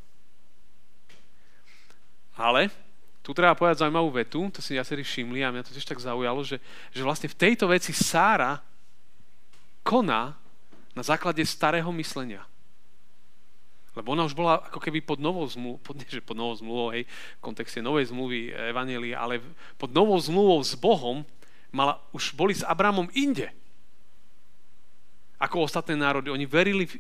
[2.40, 2.72] Ale
[3.20, 6.48] tu treba povedať zaujímavú vetu, to si viacerí všimli a mňa to tiež tak zaujalo,
[6.48, 6.64] že,
[6.96, 8.64] že vlastne v tejto veci Sára
[9.84, 10.32] koná
[10.98, 12.42] na základe starého myslenia.
[13.94, 16.94] Lebo ona už bola ako keby pod novou zmluvou, pod, nie, že pod novou zmluvou,
[16.94, 17.06] hej,
[17.38, 19.42] v kontexte novej zmluvy Evanielia, ale
[19.78, 21.22] pod novou zmluvou s Bohom
[21.70, 23.50] mala, už boli s Abramom inde.
[25.38, 26.34] Ako ostatné národy.
[26.34, 26.98] Oni verili v,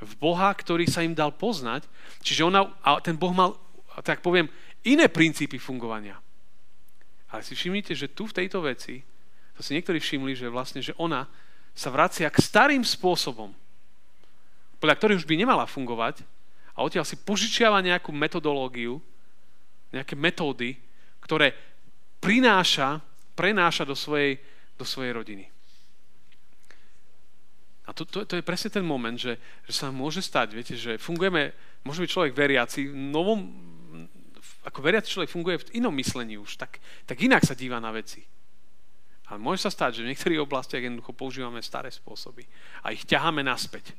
[0.00, 1.88] v Boha, ktorý sa im dal poznať.
[2.20, 3.56] Čiže ona, a ten Boh mal,
[4.04, 4.48] tak poviem,
[4.84, 6.20] iné princípy fungovania.
[7.28, 9.04] Ale si všimnite, že tu v tejto veci,
[9.52, 11.28] to si niektorí všimli, že vlastne, že ona
[11.74, 13.52] sa vracia k starým spôsobom,
[14.78, 16.22] podľa ktorých už by nemala fungovať
[16.74, 19.02] a odtiaľ si požičiava nejakú metodológiu,
[19.90, 20.78] nejaké metódy,
[21.22, 21.54] ktoré
[22.22, 23.02] prináša,
[23.34, 24.38] prenáša do svojej,
[24.78, 25.46] do svojej rodiny.
[27.88, 31.00] A to, to, to je presne ten moment, že, že sa môže stať, viete, že
[31.00, 31.56] fungujeme,
[31.88, 33.68] môže byť človek veriaci novom
[34.68, 36.76] ako veriaci človek funguje v inom myslení už, tak,
[37.08, 38.20] tak inak sa díva na veci.
[39.28, 42.48] Ale môže sa stať, že v niektorých oblastiach jednoducho používame staré spôsoby
[42.80, 43.92] a ich ťaháme naspäť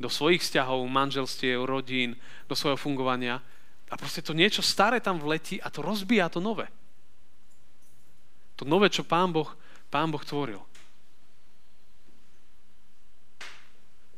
[0.00, 2.16] do svojich vzťahov, manželstiev, rodín,
[2.48, 3.44] do svojho fungovania
[3.90, 6.70] A proste to niečo staré tam vletí a to rozbíja to nové.
[8.56, 9.50] To nové, čo Pán Boh,
[9.90, 10.62] Pán boh tvoril.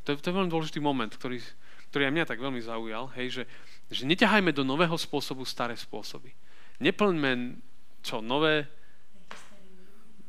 [0.04, 1.40] To je, to je veľmi dôležitý moment, ktorý,
[1.88, 3.42] ktorý aj mňa tak veľmi zaujal, hej, že,
[3.88, 6.34] že neťahajme do nového spôsobu staré spôsoby.
[6.82, 7.56] Neplňme
[8.04, 8.66] čo, nové,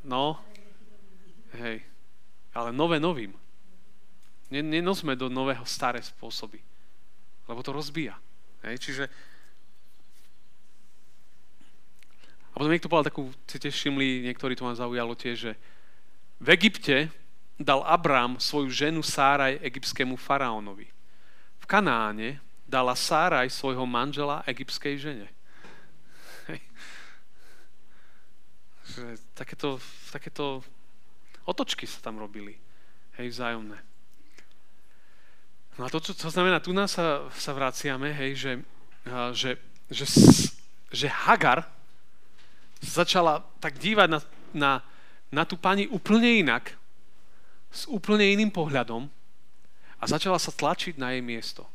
[0.03, 0.39] no,
[1.57, 1.81] hej,
[2.53, 3.33] ale nové novým.
[4.53, 6.61] Nenosme do nového staré spôsoby,
[7.49, 8.13] lebo to rozbíja.
[8.61, 9.03] Hej, čiže
[12.53, 15.53] a potom niekto povedal takú, si všimli, niektorí to ma zaujalo tiež, že
[16.37, 17.09] v Egypte
[17.57, 20.85] dal Abrám svoju ženu Sáraj egyptskému faraónovi.
[21.57, 22.37] V Kanáne
[22.69, 25.27] dala Sáraj svojho manžela egyptskej žene.
[29.33, 29.81] Takéto,
[30.13, 30.61] takéto
[31.47, 32.57] otočky sa tam robili.
[33.17, 33.77] Hej, vzájomné.
[35.77, 38.51] No a to, čo to znamená, tu nás sa, sa vraciame, hej, že,
[39.33, 39.51] že,
[39.89, 40.05] že,
[40.93, 41.65] že Hagar
[42.77, 44.19] začala tak dívať na,
[44.53, 44.71] na,
[45.33, 46.77] na tú pani úplne inak,
[47.73, 49.09] s úplne iným pohľadom
[49.97, 51.65] a začala sa tlačiť na jej miesto.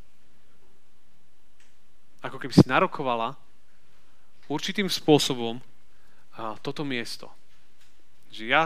[2.22, 3.34] Ako keby si narokovala
[4.46, 5.58] určitým spôsobom
[6.62, 7.26] toto miesto.
[8.30, 8.64] Že ja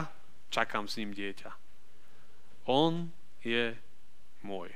[0.52, 1.50] čakám s ním dieťa.
[2.68, 3.08] On
[3.40, 3.72] je
[4.44, 4.68] môj.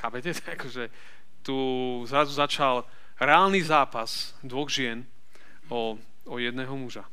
[0.00, 0.32] Chápete?
[0.56, 0.88] Takže
[1.44, 1.56] tu
[2.08, 2.88] zrazu začal
[3.20, 5.04] reálny zápas dvoch žien
[5.68, 7.04] o, o jedného muža.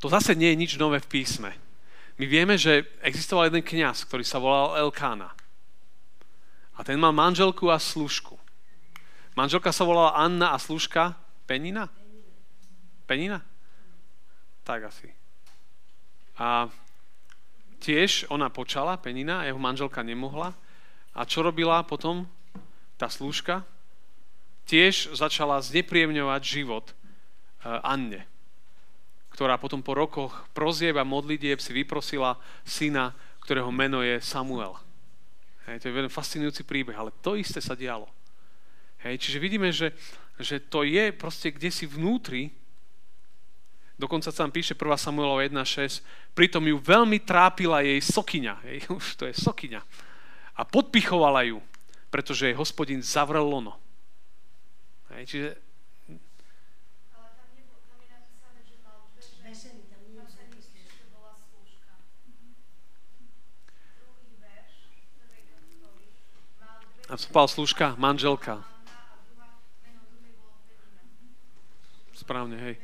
[0.00, 1.52] To zase nie je nič nové v písme.
[2.20, 5.32] My vieme, že existoval jeden kňaz, ktorý sa volal Elkána.
[6.76, 8.36] A ten mal manželku a služku.
[9.36, 11.16] Manželka sa volala Anna a služka
[11.48, 11.88] Penina?
[13.08, 13.40] Penina?
[14.70, 15.10] Tak asi.
[16.38, 16.70] A
[17.82, 20.54] tiež ona počala, Penina, jeho manželka nemohla.
[21.10, 22.22] A čo robila potom
[22.94, 23.66] tá slúžka?
[24.70, 28.30] Tiež začala znepríjemňovať život eh, Anne
[29.30, 34.76] ktorá potom po rokoch prozieb a modlitieb si vyprosila syna, ktorého meno je Samuel.
[35.64, 38.04] Hej, to je veľmi fascinujúci príbeh, ale to isté sa dialo.
[39.00, 39.96] Hej, čiže vidíme, že,
[40.36, 42.52] že to je proste kde si vnútri,
[44.00, 46.00] dokonca tam píše 1 Samuelova 1.6,
[46.32, 49.84] pritom ju veľmi trápila jej sokyňa, hej, už to je sokyňa,
[50.56, 51.60] a podpichovala ju,
[52.08, 53.76] pretože jej hospodin zavrel lono.
[55.12, 55.48] Hej, čiže
[67.10, 68.62] A spal služka, manželka.
[72.14, 72.78] Správne, hej.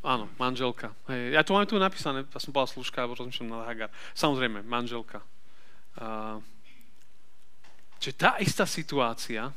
[0.00, 0.96] Áno, manželka.
[1.12, 1.36] Hej.
[1.36, 3.90] Ja tu mám tu napísané, ja som povedal služka, alebo rozmýšľam na Hagar.
[4.16, 5.20] Samozrejme, manželka.
[6.00, 6.40] Uh,
[8.00, 9.52] čiže tá istá situácia,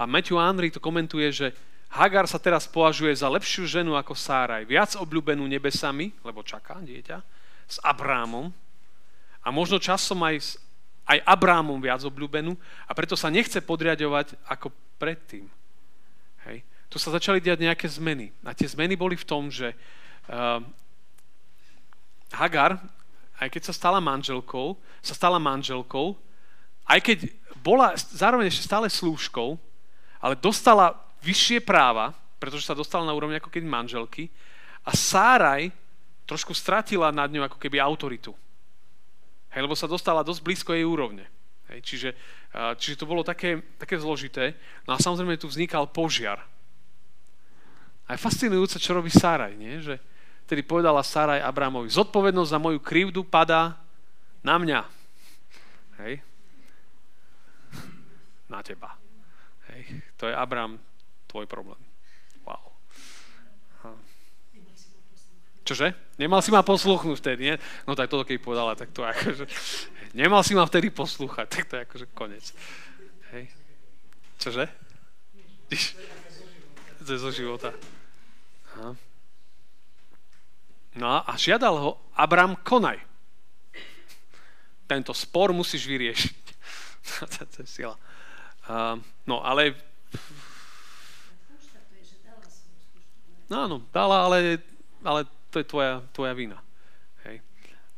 [0.00, 1.52] a Matthew Henry to komentuje, že
[1.92, 7.18] Hagar sa teraz považuje za lepšiu ženu ako Sáraj, viac obľúbenú nebesami, lebo čaká dieťa,
[7.68, 8.48] s Abrámom
[9.44, 10.50] a možno časom aj s
[11.10, 12.54] aj Abrámom viac obľúbenú
[12.86, 14.70] a preto sa nechce podriadovať ako
[15.02, 15.50] predtým.
[16.90, 18.34] Tu sa začali diať nejaké zmeny.
[18.42, 20.58] A tie zmeny boli v tom, že uh,
[22.34, 22.82] Hagar,
[23.38, 26.18] aj keď sa stala manželkou, sa stala manželkou,
[26.90, 27.18] aj keď
[27.62, 29.54] bola zároveň ešte stále slúžkou,
[30.18, 34.26] ale dostala vyššie práva, pretože sa dostala na úroveň ako keby manželky
[34.82, 35.70] a Sáraj
[36.26, 38.34] trošku stratila nad ňou ako keby autoritu.
[39.50, 41.26] Hej, lebo sa dostala dosť blízko jej úrovne.
[41.70, 42.10] Hej, čiže,
[42.78, 44.54] čiže to bolo také, také zložité.
[44.86, 46.42] No a samozrejme tu vznikal požiar.
[48.10, 49.78] A je fascinujúce, čo robí Sáraj, nie?
[49.78, 50.02] Že
[50.50, 53.78] tedy povedala Sáraj Abramovi, zodpovednosť za moju krivdu padá
[54.42, 54.80] na mňa.
[56.02, 56.18] Hej.
[58.50, 58.98] Na teba.
[59.70, 60.02] Hej.
[60.18, 60.74] To je Abram,
[61.30, 61.78] tvoj problém.
[65.70, 65.94] Čože?
[66.18, 67.56] Nemal si ma posluchnúť vtedy, nie?
[67.86, 69.46] No tak toto keď povedala, tak to akože...
[70.18, 72.42] Nemal si ma vtedy poslúchať, tak to je akože konec.
[73.30, 73.54] Hej.
[74.42, 74.66] Čože?
[77.06, 77.70] To je zo života.
[78.80, 78.96] Aha.
[80.96, 82.96] No a žiadal ho Abram, konaj.
[84.88, 86.40] Tento spor musíš vyriešiť.
[87.52, 87.94] to je sila.
[88.64, 88.96] Uh,
[89.28, 89.76] no ale...
[93.50, 94.62] No áno, dala, ale,
[95.02, 96.58] ale to je tvoja, tvoja vina.
[97.26, 97.42] Hej.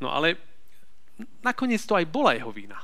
[0.00, 0.40] No ale
[1.44, 2.80] nakoniec to aj bola jeho vina.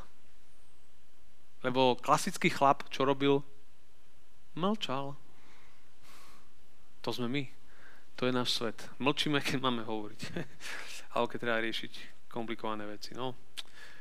[1.64, 3.40] Lebo klasický chlap, čo robil?
[4.52, 5.16] Mlčal.
[7.02, 7.57] To sme my.
[8.18, 8.74] To je náš svet.
[8.98, 10.20] Mlčíme, keď máme hovoriť.
[11.14, 13.14] Alebo keď treba riešiť komplikované veci.
[13.14, 13.38] No,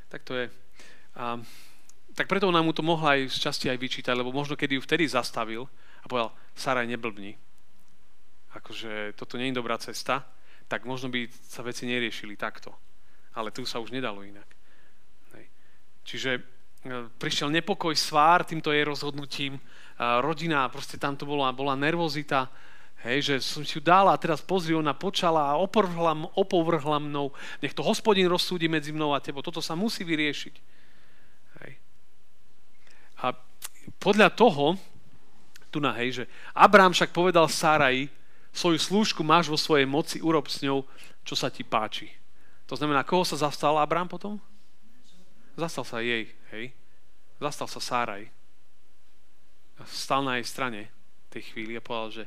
[0.10, 0.50] tak to je.
[1.22, 1.38] A
[2.18, 4.82] tak preto ona mu to mohla aj z časti aj vyčítať, lebo možno kedy ju
[4.82, 5.70] vtedy zastavil
[6.02, 7.38] a povedal, Saraj, neblbni.
[8.58, 10.26] Akože toto nie je dobrá cesta,
[10.66, 12.74] tak možno by sa veci neriešili takto.
[13.38, 14.50] Ale tu sa už nedalo inak.
[15.38, 15.46] Hej.
[16.10, 16.42] Čiže e,
[17.22, 19.62] prišiel nepokoj, svár týmto jej rozhodnutím,
[19.98, 22.50] rodina, proste tam to bola, bola nervozita,
[23.06, 27.30] Hej, že som si ju dala a teraz pozri, ona počala a opovrhla, opovrhla mnou.
[27.62, 29.46] Nech to hospodin rozsúdi medzi mnou a tebou.
[29.46, 30.56] Toto sa musí vyriešiť.
[31.62, 31.72] Hej.
[33.22, 33.38] A
[34.02, 34.82] podľa toho,
[35.70, 36.24] tu na hej, že
[36.58, 38.10] Abrám však povedal Sárai,
[38.50, 40.82] svoju slúžku máš vo svojej moci, urob s ňou,
[41.22, 42.10] čo sa ti páči.
[42.66, 44.42] To znamená, koho sa zastal Abrám potom?
[45.54, 46.74] Zastal sa jej, hej.
[47.38, 48.30] Zastal sa Sáraj.
[49.86, 50.90] Stal na jej strane
[51.30, 52.24] tej chvíli a povedal, že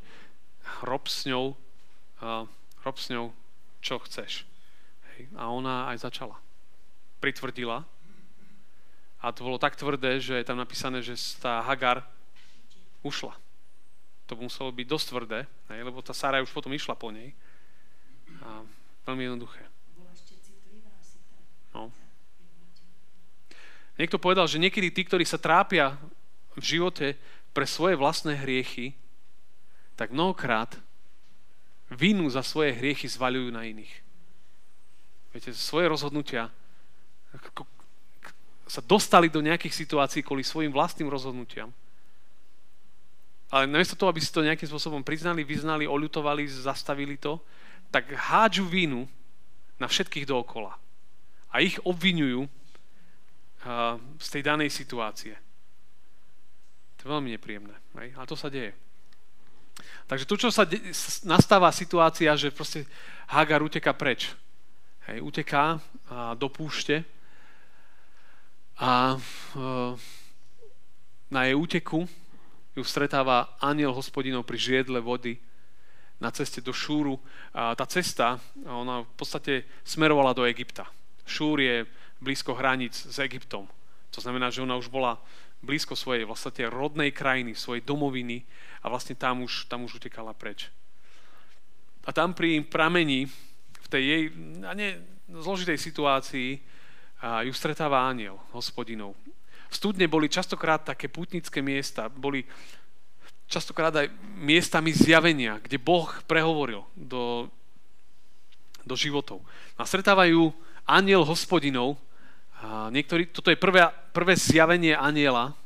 [0.83, 1.57] rob s ňou,
[2.23, 2.45] uh,
[2.85, 3.35] rob s ňou,
[3.81, 4.45] čo chceš.
[5.13, 5.29] Hej.
[5.37, 6.37] A ona aj začala.
[7.21, 7.85] Pritvrdila.
[9.21, 12.09] A to bolo tak tvrdé, že je tam napísané, že tá Hagar
[13.05, 13.37] ušla.
[14.29, 15.41] To muselo byť dosť tvrdé,
[15.75, 17.35] hej, lebo tá Sara už potom išla po nej.
[18.41, 18.65] A
[19.05, 19.67] veľmi jednoduché.
[21.75, 21.93] No.
[23.99, 26.01] Niekto povedal, že niekedy tí, ktorí sa trápia
[26.57, 27.19] v živote
[27.53, 28.97] pre svoje vlastné hriechy,
[30.01, 30.81] tak mnohokrát
[31.93, 33.93] vinu za svoje hriechy zvaľujú na iných.
[35.37, 36.49] Viete, svoje rozhodnutia
[38.65, 41.69] sa dostali do nejakých situácií kvôli svojim vlastným rozhodnutiam.
[43.53, 47.37] Ale namiesto toho, aby si to nejakým spôsobom priznali, vyznali, oľutovali, zastavili to,
[47.93, 49.05] tak hádžu vínu
[49.77, 50.81] na všetkých dookola.
[51.53, 52.49] A ich obvinujú
[54.17, 55.37] z tej danej situácie.
[56.97, 57.77] To je veľmi nepríjemné.
[58.01, 58.17] Hej?
[58.17, 58.73] Ale to sa deje.
[60.07, 60.81] Takže tu, čo sa de-
[61.25, 62.89] nastáva situácia, že proste
[63.31, 64.33] Hagar uteka preč.
[65.07, 65.79] Hej, uteká
[66.11, 67.07] a do púšte
[68.81, 69.19] a e,
[71.31, 72.09] na jej úteku
[72.75, 75.37] ju stretáva aniel hospodinov pri žiedle vody
[76.17, 77.21] na ceste do Šúru.
[77.53, 80.89] A tá cesta, ona v podstate smerovala do Egypta.
[81.29, 81.77] Šúr je
[82.21, 83.69] blízko hraníc s Egyptom.
[84.11, 85.21] To znamená, že ona už bola
[85.61, 88.43] blízko svojej vlastne rodnej krajiny, svojej domoviny
[88.81, 90.73] a vlastne tam už, tam už utekala preč.
[92.09, 93.29] A tam pri pramení,
[93.85, 94.23] v tej jej
[94.65, 94.97] a nie,
[95.29, 96.61] zložitej situácii,
[97.21, 99.13] a ju stretáva aniel, hospodinov.
[99.69, 102.49] V studne boli častokrát také putnické miesta, boli
[103.45, 104.09] častokrát aj
[104.41, 107.53] miestami zjavenia, kde Boh prehovoril do,
[108.89, 109.45] do životov.
[109.77, 110.49] A stretávajú
[110.89, 112.01] aniel hospodinov,
[112.61, 115.57] a niektorí, toto je prvé, prvé zjavenie aniela,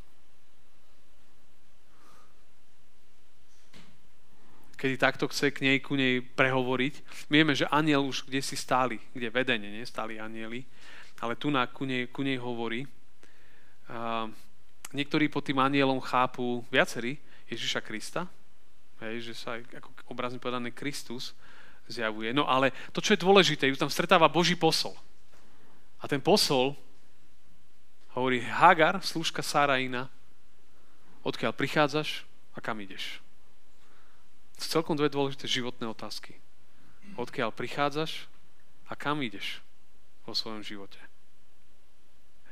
[4.85, 7.24] kedy takto chce k nej, ku nej prehovoriť.
[7.32, 10.61] Vieme, že aniel už kde si stáli, kde vedenie, nie stáli anieli,
[11.24, 12.85] ale tu na, ku, nej, ku nej hovorí.
[13.89, 14.28] A
[14.93, 17.16] niektorí pod tým anielom chápu viacerí
[17.49, 18.28] Ježiša Krista,
[19.01, 21.32] hej, že sa ako obrazne povedané Kristus
[21.89, 22.37] zjavuje.
[22.37, 24.93] No ale to, čo je dôležité, ju tam stretáva Boží posol.
[25.97, 26.76] A ten posol
[28.12, 30.12] hovorí Hagar, slúžka Sáraina,
[31.24, 33.24] odkiaľ prichádzaš a kam ideš
[34.59, 36.39] celkom dve dôležité životné otázky.
[37.15, 38.27] Odkiaľ prichádzaš
[38.89, 39.63] a kam ideš
[40.25, 40.99] vo svojom živote.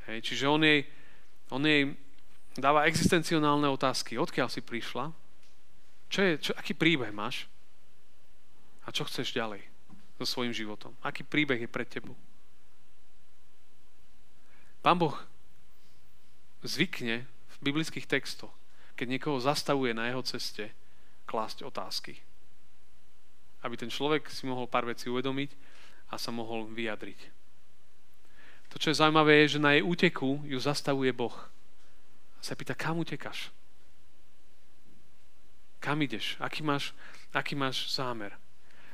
[0.07, 0.83] Hej, čiže on jej,
[1.47, 1.95] on jej
[2.59, 4.19] dáva existencionálne otázky.
[4.19, 5.15] Odkiaľ si prišla?
[6.11, 7.49] Čo je, čo, aký príbeh máš?
[8.83, 9.63] A čo chceš ďalej
[10.19, 10.93] so svojím životom?
[11.01, 12.13] Aký príbeh je pred tebou?
[14.83, 15.15] Pán Boh
[16.61, 18.51] zvykne v biblických textoch,
[18.99, 20.75] keď niekoho zastavuje na jeho ceste,
[21.25, 22.19] klásť otázky.
[23.63, 25.55] Aby ten človek si mohol pár vecí uvedomiť
[26.11, 27.19] a sa mohol vyjadriť.
[28.73, 31.35] To, čo je zaujímavé, je, že na jej úteku ju zastavuje Boh.
[32.37, 33.53] A sa pýta, kam utekaš?
[35.77, 36.39] Kam ideš?
[36.41, 36.95] Aký máš,
[37.29, 38.33] aký máš zámer?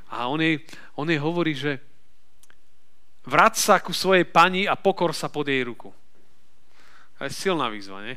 [0.09, 0.59] A on jej,
[0.97, 1.79] on jej hovorí, že
[3.23, 5.93] vrát sa ku svojej pani a pokor sa pod jej ruku.
[7.19, 8.15] To je silná výzva, nie?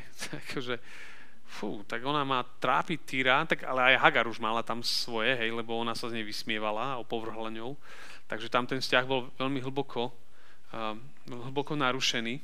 [0.51, 0.79] Takže,
[1.53, 5.53] fú, tak ona má trápiť Týra, tak ale aj Hagar už mala tam svoje, hej,
[5.53, 7.77] lebo ona sa z nej vysmievala a opovrhla ňou.
[8.25, 10.97] Takže tam ten vzťah bol veľmi hlboko, uh,
[11.29, 12.41] hlboko narušený.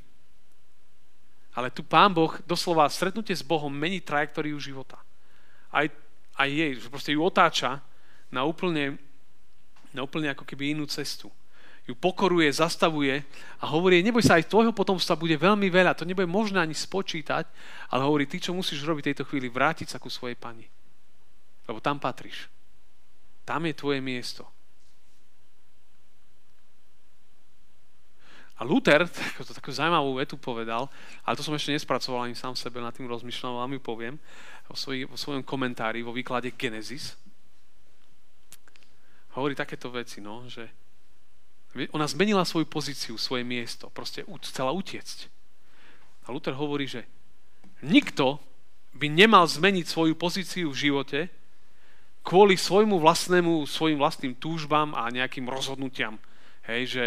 [1.58, 5.02] Ale tu Pán Boh, doslova stretnutie s Bohom mení trajektóriu života.
[5.74, 5.90] Aj,
[6.38, 7.82] aj jej, že proste ju otáča
[8.30, 9.02] na úplne,
[9.90, 11.34] na úplne ako keby inú cestu
[11.90, 13.26] ju pokoruje, zastavuje
[13.58, 17.50] a hovorí, neboj sa, aj tvojho potomstva bude veľmi veľa, to nebude možné ani spočítať,
[17.90, 20.70] ale hovorí, ty, čo musíš robiť tejto chvíli, vrátiť sa ku svojej pani.
[21.66, 22.46] Lebo tam patríš.
[23.42, 24.46] Tam je tvoje miesto.
[28.60, 29.10] A Luther
[29.42, 30.94] to takú zaujímavú vetu povedal,
[31.26, 34.22] ale to som ešte nespracoval ani sám sebe, nad tým rozmýšľal, ale mi poviem,
[34.70, 37.18] vo, svoj, vo svojom komentári, vo výklade Genesis.
[39.34, 40.70] Hovorí takéto veci, no, že
[41.94, 45.30] ona zmenila svoju pozíciu, svoje miesto, proste chcela utiecť.
[46.26, 47.06] A Luther hovorí, že
[47.86, 48.42] nikto
[48.98, 51.20] by nemal zmeniť svoju pozíciu v živote
[52.26, 56.20] kvôli svojmu vlastnému, svojim vlastným túžbám a nejakým rozhodnutiam.
[56.68, 57.04] Hej, že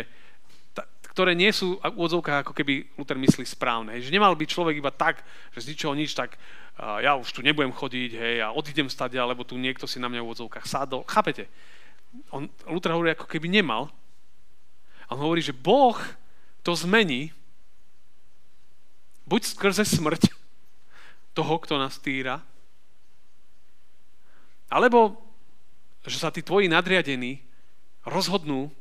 [1.13, 3.93] ktoré nie sú v úvodzovkách ako keby Luther myslí správne.
[3.93, 4.09] Hej.
[4.09, 5.21] Že nemal byť človek iba tak,
[5.53, 9.21] že z ničoho nič, tak uh, ja už tu nebudem chodiť, hej, a odídem stade,
[9.21, 11.05] alebo tu niekto si na mňa v úvodzovkách sádol.
[11.05, 11.53] Chápete?
[12.33, 13.93] On, Luther hovorí, ako keby nemal.
[15.13, 16.01] A on hovorí, že Boh
[16.65, 17.37] to zmení
[19.29, 20.33] buď skrze smrť
[21.37, 22.41] toho, kto nás týra,
[24.73, 25.21] alebo
[26.09, 27.45] že sa tí tvoji nadriadení
[28.09, 28.73] rozhodnú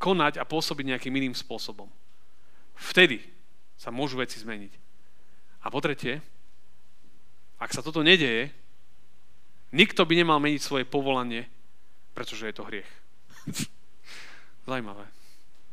[0.00, 1.92] konať a pôsobiť nejakým iným spôsobom.
[2.72, 3.20] Vtedy
[3.76, 4.72] sa môžu veci zmeniť.
[5.62, 6.24] A po tretie,
[7.60, 8.48] ak sa toto nedeje,
[9.68, 11.44] nikto by nemal meniť svoje povolanie,
[12.16, 12.88] pretože je to hriech.
[14.72, 15.21] Zajímavé.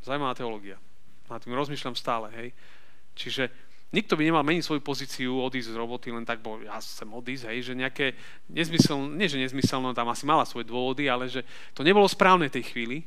[0.04, 0.78] Zajímavá teológia.
[1.30, 2.50] Na tým rozmýšľam stále, hej.
[3.14, 3.52] Čiže
[3.92, 7.44] nikto by nemal meniť svoju pozíciu, odísť z roboty len tak, bo ja chcem odísť,
[7.50, 8.14] hej, že nejaké
[8.50, 11.42] nezmysel, nie že nezmyselno, tam asi mala svoje dôvody, ale že
[11.74, 13.06] to nebolo správne tej chvíli,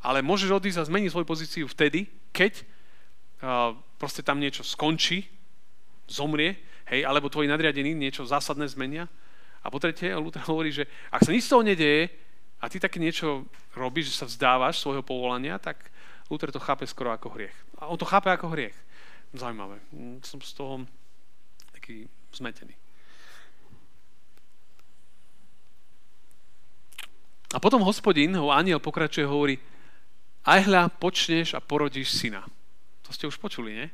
[0.00, 5.28] ale môžeš odísť a zmeniť svoju pozíciu vtedy, keď uh, proste tam niečo skončí,
[6.08, 6.56] zomrie,
[6.88, 9.06] hej, alebo tvoji nadriadení niečo zásadné zmenia.
[9.60, 12.08] A po tretie, Luther hovorí, že ak sa nič z toho nedeje
[12.60, 13.44] a ty také niečo
[13.76, 15.92] robíš, že sa vzdávaš svojho povolania, tak
[16.30, 17.56] Luther to chápe skoro ako hriech.
[17.82, 18.76] A on to chápe ako hriech.
[19.34, 19.82] Zaujímavé.
[20.22, 20.86] Som z toho
[21.74, 22.74] taký zmetený.
[27.50, 29.58] A potom hospodin, ho aniel pokračuje, hovorí,
[30.46, 32.46] aj hľa, počneš a porodíš syna.
[33.02, 33.88] To ste už počuli, nie?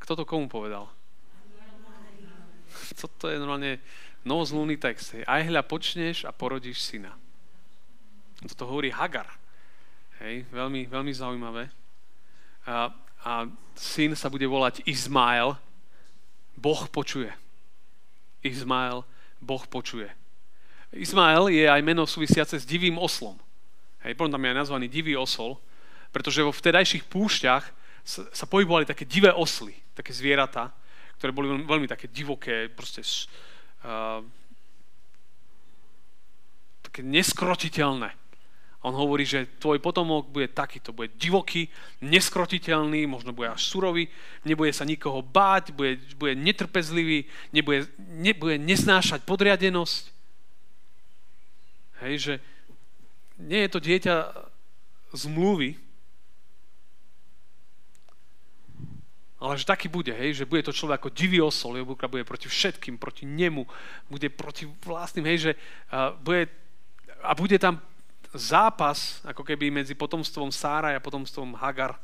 [0.00, 0.88] Kto to komu povedal?
[3.00, 3.76] Toto je normálne
[4.24, 5.20] novozlúny text.
[5.28, 7.12] Aj hľa, počneš a porodíš syna.
[8.40, 9.28] Toto hovorí Hagar.
[10.20, 11.68] Hej, veľmi, veľmi zaujímavé.
[12.64, 12.88] A,
[13.20, 13.32] a
[13.76, 15.56] syn sa bude volať Izmael.
[16.56, 17.28] Boh počuje.
[18.40, 19.04] Izmael,
[19.40, 20.08] Boh počuje.
[20.96, 23.36] Izmael je aj meno súvisiace s divým oslom.
[24.06, 25.60] Hej, potom tam je aj nazvaný divý osol,
[26.14, 27.64] pretože vo vtedajších púšťach
[28.06, 30.72] sa, sa pohybovali také divé osly, také zvieratá,
[31.18, 33.02] ktoré boli veľmi, veľmi také divoké, proste
[33.84, 34.22] uh,
[36.86, 38.25] také neskrotiteľné.
[38.86, 41.66] On hovorí, že tvoj potomok bude takýto, bude divoký,
[42.06, 44.06] neskrotiteľný, možno bude až surový,
[44.46, 50.14] nebude sa nikoho báť, bude, bude netrpezlivý, nebude, nebude neznášať podriadenosť.
[52.06, 52.34] Hej, že,
[53.42, 54.16] nie je to dieťa
[55.18, 55.74] zmluvy,
[59.42, 62.46] ale že taký bude, hej, že bude to človek ako divý osol, jeho bude proti
[62.46, 63.66] všetkým, proti nemu,
[64.06, 65.52] bude proti vlastným, hej, že
[65.90, 66.46] uh, bude,
[67.26, 67.82] a bude tam
[68.34, 71.94] zápas, ako keby medzi potomstvom Sára a potomstvom Hagar.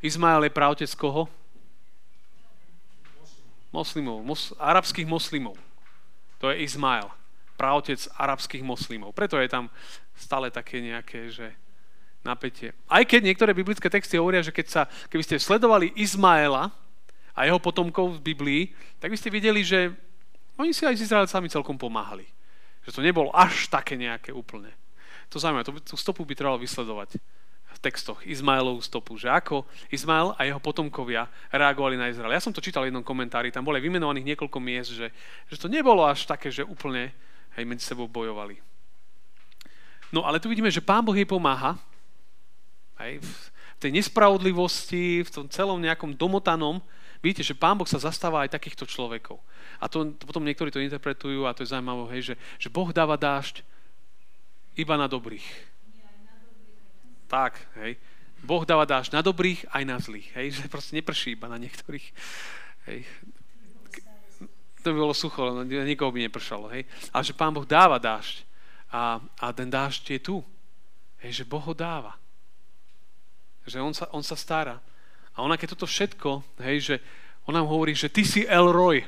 [0.00, 1.28] Izmael je pravtec koho?
[3.70, 5.54] Moslimov, mos, arabských moslimov.
[6.42, 7.06] To je Izmael,
[7.54, 9.12] pravtec arabských moslimov.
[9.12, 9.68] Preto je tam
[10.16, 11.52] stále také nejaké, že
[12.24, 12.72] napätie.
[12.88, 16.72] Aj keď niektoré biblické texty hovoria, že keď sa, keby ste sledovali Izmaela
[17.36, 18.62] a jeho potomkov v Biblii,
[19.00, 19.92] tak by ste videli, že
[20.60, 22.28] oni si aj s Izraelcami celkom pomáhali.
[22.84, 24.79] Že to nebolo až také nejaké úplne.
[25.30, 27.18] To zaujímavé, to, tú stopu by trebalo vysledovať
[27.70, 29.62] v textoch, Izmaelovú stopu, že ako
[29.94, 32.34] Izmael a jeho potomkovia reagovali na Izrael.
[32.34, 35.14] Ja som to čítal v jednom komentári, tam boli vymenovaných niekoľko miest, že,
[35.46, 37.14] že to nebolo až také, že úplne
[37.54, 38.58] hej, medzi sebou bojovali.
[40.10, 41.78] No ale tu vidíme, že Pán Boh jej pomáha.
[42.98, 43.32] Aj v
[43.78, 46.82] tej nespravodlivosti, v tom celom nejakom domotanom,
[47.22, 49.38] vidíte, že Pán Boh sa zastáva aj takýchto človekov.
[49.78, 53.14] A to, potom niektorí to interpretujú a to je zaujímavé, hej, že, že Boh dáva
[53.14, 53.62] dážď
[54.76, 55.46] iba na dobrých.
[57.30, 57.94] Tak, hej.
[58.42, 60.28] Boh dáva dážď na dobrých aj na zlých.
[60.34, 62.06] Hej, že proste neprší iba na niektorých.
[62.90, 63.04] Hej.
[64.80, 66.72] To by bolo sucho, nikoho by nepršalo.
[66.72, 66.88] Hej.
[67.12, 68.42] Ale že Pán Boh dáva dážď
[68.90, 70.36] a, a ten dážď je tu.
[71.20, 72.16] Hej, že Boh ho dáva.
[73.68, 74.80] Že on sa, on sa stará.
[75.36, 76.94] A ona, keď toto všetko, hej, že
[77.44, 79.04] on nám hovorí, že ty si Elroy,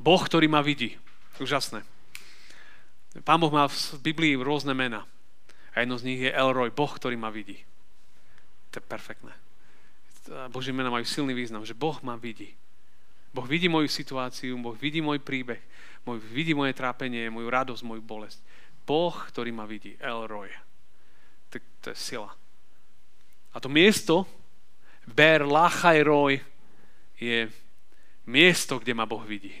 [0.00, 0.96] Boh, ktorý ma vidí.
[1.36, 1.84] Úžasné.
[3.26, 5.02] Pán Boh má v Biblii rôzne mena.
[5.74, 7.58] A jedno z nich je Elroy, Boh, ktorý ma vidí.
[8.70, 9.34] To je perfektné.
[10.54, 12.54] Božie mena majú silný význam, že Boh ma vidí.
[13.34, 15.58] Boh vidí moju situáciu, Boh vidí môj príbeh,
[16.02, 18.38] môj, vidí moje trápenie, moju radosť, moju bolesť.
[18.86, 20.50] Boh, ktorý ma vidí, Elroy.
[21.50, 22.30] To, to je sila.
[23.54, 24.26] A to miesto,
[25.06, 26.42] Ber Lachajroj,
[27.18, 27.50] je
[28.26, 29.54] miesto, kde ma Boh vidí.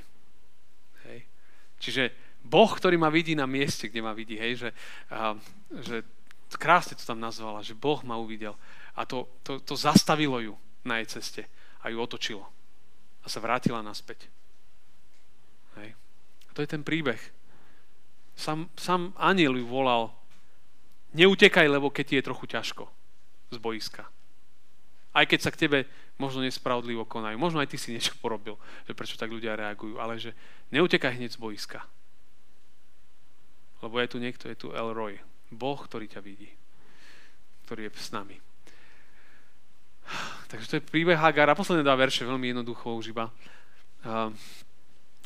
[1.06, 1.26] Hej.
[1.82, 2.02] Čiže
[2.44, 4.70] Boh, ktorý ma vidí na mieste, kde ma vidí, hej, že,
[5.12, 5.36] a,
[5.84, 6.02] že
[6.56, 8.56] krásne to tam nazvala, že Boh ma uvidel.
[8.98, 11.42] A to, to, to zastavilo ju na jej ceste
[11.84, 12.48] a ju otočilo.
[13.22, 14.26] A sa vrátila naspäť.
[15.78, 15.94] Hej.
[16.48, 17.20] A to je ten príbeh.
[18.34, 20.10] Sam, sam aniel ju volal,
[21.12, 22.84] neutekaj, lebo keď ti je trochu ťažko
[23.52, 24.08] z boiska.
[25.10, 25.78] Aj keď sa k tebe
[26.20, 27.34] možno nespravodlivo konajú.
[27.40, 28.54] Možno aj ty si niečo porobil,
[28.86, 29.98] že prečo tak ľudia reagujú.
[29.98, 30.36] Ale že
[30.70, 31.82] neutekaj hneď z boiska.
[33.80, 35.16] Lebo je tu niekto, je tu Elroy.
[35.50, 36.48] Boh, ktorý ťa vidí.
[37.66, 38.36] Ktorý je s nami.
[40.50, 41.50] Takže to je príbeh Hagar.
[41.50, 43.32] A posledné dva verše, veľmi jednoducho už iba.
[44.04, 44.32] Uh,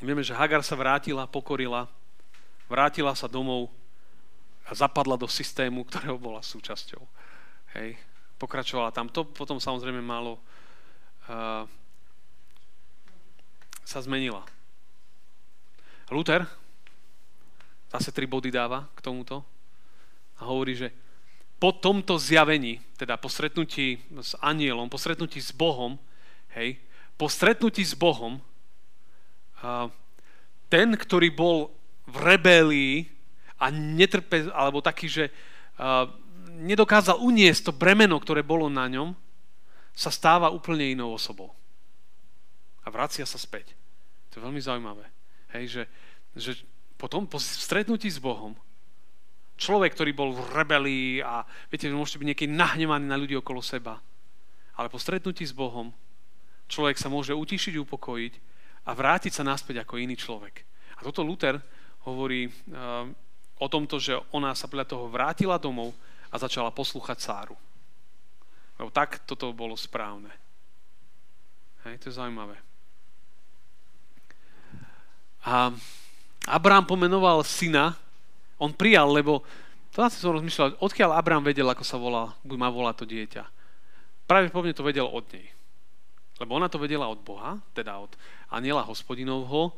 [0.02, 1.86] vieme, že Hagar sa vrátila, pokorila,
[2.70, 3.70] vrátila sa domov
[4.64, 7.02] a zapadla do systému, ktorého bola súčasťou.
[7.78, 7.98] Hej
[8.38, 9.08] pokračovala tam.
[9.08, 10.36] To potom samozrejme málo
[11.30, 11.64] uh,
[13.84, 14.44] sa zmenila.
[16.12, 16.44] Luther
[17.94, 19.46] zase tri body dáva k tomuto
[20.42, 20.90] a hovorí, že
[21.62, 25.94] po tomto zjavení, teda po stretnutí s anielom, po stretnutí s Bohom,
[26.58, 26.82] hej,
[27.14, 28.42] po stretnutí s Bohom,
[30.66, 31.70] ten, ktorý bol
[32.10, 32.94] v rebelii
[33.62, 35.24] a netrpe, alebo taký, že
[36.58, 39.14] nedokázal uniesť to bremeno, ktoré bolo na ňom,
[39.94, 41.54] sa stáva úplne inou osobou.
[42.82, 43.72] A vracia sa späť.
[44.34, 45.06] To je veľmi zaujímavé.
[45.54, 45.82] Hej, že,
[46.34, 46.50] že
[47.04, 48.56] potom po stretnutí s Bohom
[49.60, 53.60] človek, ktorý bol v rebelii a viete, že môžete byť nieký nahnevaný na ľudí okolo
[53.60, 54.00] seba,
[54.80, 55.92] ale po stretnutí s Bohom
[56.64, 58.34] človek sa môže utišiť, upokojiť
[58.88, 60.64] a vrátiť sa naspäť ako iný človek.
[60.96, 61.60] A toto Luther
[62.08, 63.04] hovorí uh,
[63.60, 65.92] o tomto, že ona sa podľa toho vrátila domov
[66.32, 67.56] a začala poslúchať Sáru.
[68.80, 70.32] Lebo tak toto bolo správne.
[71.84, 72.56] Hej, to je zaujímavé.
[75.44, 75.68] A
[76.44, 77.96] Abrám pomenoval syna,
[78.60, 79.40] on prijal, lebo
[79.94, 83.44] to asi som rozmýšľal, odkiaľ Abrám vedel, ako sa volá, má volať to dieťa.
[84.28, 85.46] Práve povne to vedel od nej.
[86.42, 88.10] Lebo ona to vedela od Boha, teda od
[88.50, 89.70] aniela hospodinovho.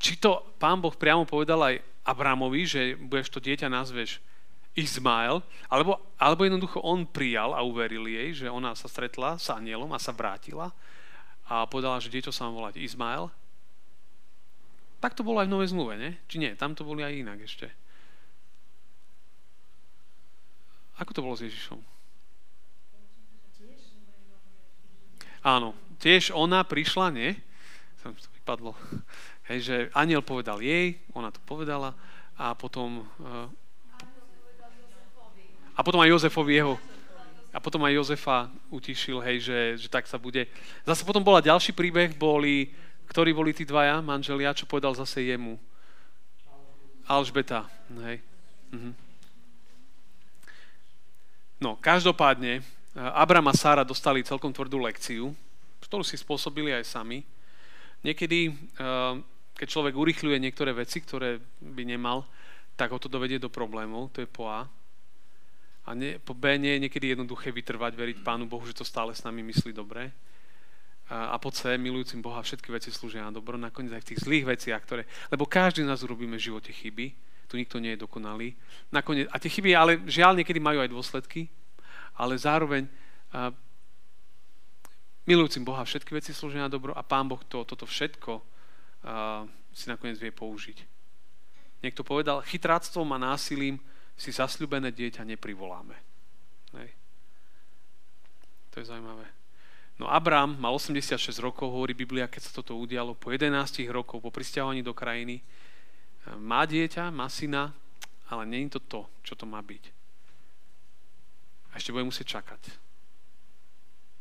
[0.00, 4.18] Či to pán Boh priamo povedal aj Abrámovi, že budeš to dieťa nazveš
[4.72, 9.92] Izmael, alebo, alebo jednoducho on prijal a uveril jej, že ona sa stretla s anielom
[9.92, 10.72] a sa vrátila
[11.44, 13.28] a povedala, že dieťa sa má volať Izmael.
[15.02, 16.14] Tak to bolo aj v Novej zmluve, nie?
[16.30, 16.54] Či nie?
[16.54, 17.66] Tam to boli aj inak ešte.
[21.02, 21.82] Ako to bolo s Ježišom?
[25.42, 27.34] Áno, tiež ona prišla, nie?
[27.98, 28.78] Som to vypadlo.
[29.50, 31.98] Hej, že aniel povedal jej, ona to povedala
[32.38, 33.50] a potom uh,
[35.74, 36.78] a potom aj Jozefovi jeho
[37.52, 40.48] a potom aj Jozefa utišil, hej, že, že tak sa bude.
[40.88, 42.72] Zase potom bola ďalší príbeh, boli,
[43.08, 45.58] ktorí boli tí dvaja manželia, čo povedal zase jemu.
[47.06, 47.66] Alžbeta,
[48.06, 48.22] hej.
[48.72, 48.92] Mhm.
[51.62, 52.58] No, každopádne,
[52.92, 55.32] Abram a Sára dostali celkom tvrdú lekciu,
[55.86, 57.24] ktorú si spôsobili aj sami.
[58.02, 59.14] Niekedy, eh,
[59.54, 62.26] keď človek urychľuje niektoré veci, ktoré by nemal,
[62.74, 64.66] tak ho to dovedie do problémov, to je po A.
[65.86, 69.14] A nie, po B nie je niekedy jednoduché vytrvať, veriť Pánu Bohu, že to stále
[69.14, 70.10] s nami myslí dobre.
[71.10, 74.44] A, po C, milujúcim Boha, všetky veci slúžia na dobro, nakoniec aj v tých zlých
[74.48, 75.02] veciach, ktoré...
[75.28, 77.12] Lebo každý z nás urobíme v živote chyby,
[77.50, 78.56] tu nikto nie je dokonalý.
[78.88, 81.52] Nakoniec, a tie chyby, ale žiaľ, niekedy majú aj dôsledky,
[82.16, 82.88] ale zároveň
[83.34, 83.52] a,
[85.28, 89.44] milujúcim Boha, všetky veci slúžia na dobro a Pán Boh to, toto všetko a,
[89.74, 90.78] si nakoniec vie použiť.
[91.82, 93.76] Niekto povedal, chytráctvom a násilím
[94.16, 95.98] si zasľubené dieťa neprivoláme.
[96.78, 96.90] Hej.
[98.72, 99.41] To je zaujímavé.
[100.00, 103.52] No Abrám mal 86 rokov, hovorí Biblia, keď sa toto udialo, po 11
[103.92, 105.44] rokov, po prisťahovaní do krajiny.
[106.38, 107.74] Má dieťa, má syna,
[108.30, 109.84] ale je to to, čo to má byť.
[111.72, 112.62] A ešte bude musieť čakať.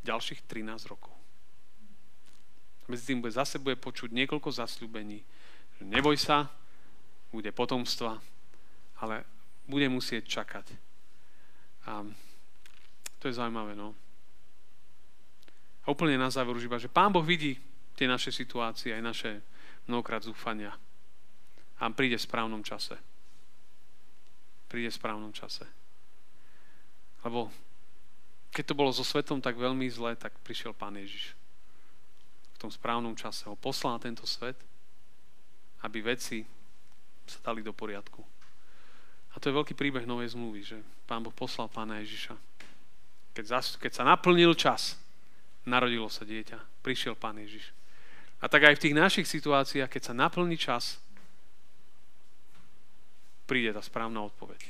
[0.03, 1.13] Ďalších 13 rokov.
[2.91, 5.23] Medzi tým bude zase bude počuť niekoľko zasľúbení.
[5.81, 6.51] Neboj sa,
[7.31, 8.19] bude potomstva,
[8.99, 9.23] ale
[9.63, 10.67] bude musieť čakať.
[11.87, 12.03] A
[13.17, 13.95] to je zaujímavé, no.
[15.81, 17.57] A úplne na záver už iba, že Pán Boh vidí
[17.97, 19.31] tie naše situácie, aj naše
[19.89, 20.77] mnohokrát zúfania.
[21.81, 22.93] A príde v správnom čase.
[24.69, 25.65] Príde v správnom čase.
[27.25, 27.49] Lebo
[28.53, 31.33] keď to bolo so svetom tak veľmi zle, tak prišiel Pán Ježiš.
[32.53, 34.59] V tom správnom čase ho poslal na tento svet,
[35.81, 36.45] aby veci
[37.25, 38.21] sa dali do poriadku.
[39.33, 40.77] A to je veľký príbeh Novej zmluvy, že
[41.09, 42.37] Pán Boh poslal Pána Ježiša.
[43.33, 45.00] Keď, zas, keď sa naplnil čas,
[45.65, 47.73] narodilo sa dieťa, prišiel Pán Ježiš.
[48.41, 50.97] A tak aj v tých našich situáciách, keď sa naplní čas,
[53.45, 54.61] príde tá správna odpoveď.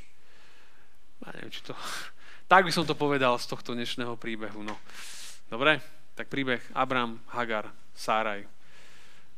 [1.23, 1.77] Ja neviem, či to...
[2.51, 4.59] Tak by som to povedal z tohto dnešného príbehu.
[4.59, 4.75] No.
[5.47, 5.79] Dobre?
[6.19, 8.43] Tak príbeh Abram, Hagar, Sáraj.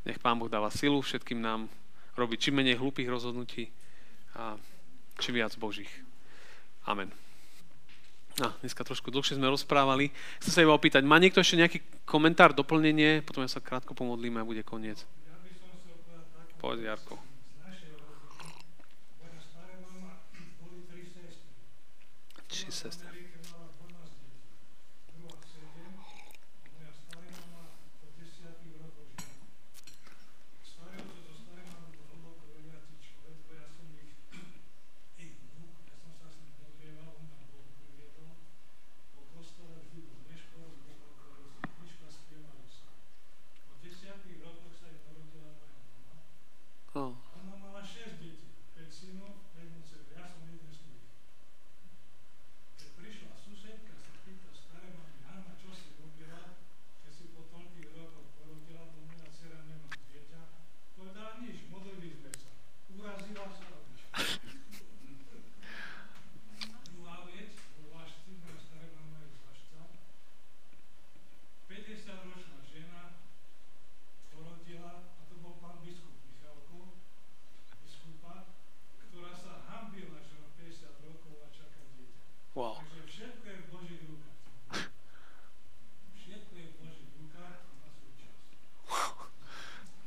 [0.01, 1.69] Nech Pán Boh dáva silu všetkým nám
[2.17, 3.69] robiť čím menej hlúpých rozhodnutí
[4.33, 4.57] a
[5.21, 5.93] čím viac Božích.
[6.89, 7.22] Amen.
[8.41, 10.09] No, dneska trošku dlhšie sme rozprávali.
[10.41, 13.21] Chcem sa iba opýtať, má niekto ešte nejaký komentár, doplnenie?
[13.21, 15.05] Potom ja sa krátko pomodlíme a bude koniec.
[16.57, 17.21] Povedz, Jarko.
[22.49, 23.12] Či sestry.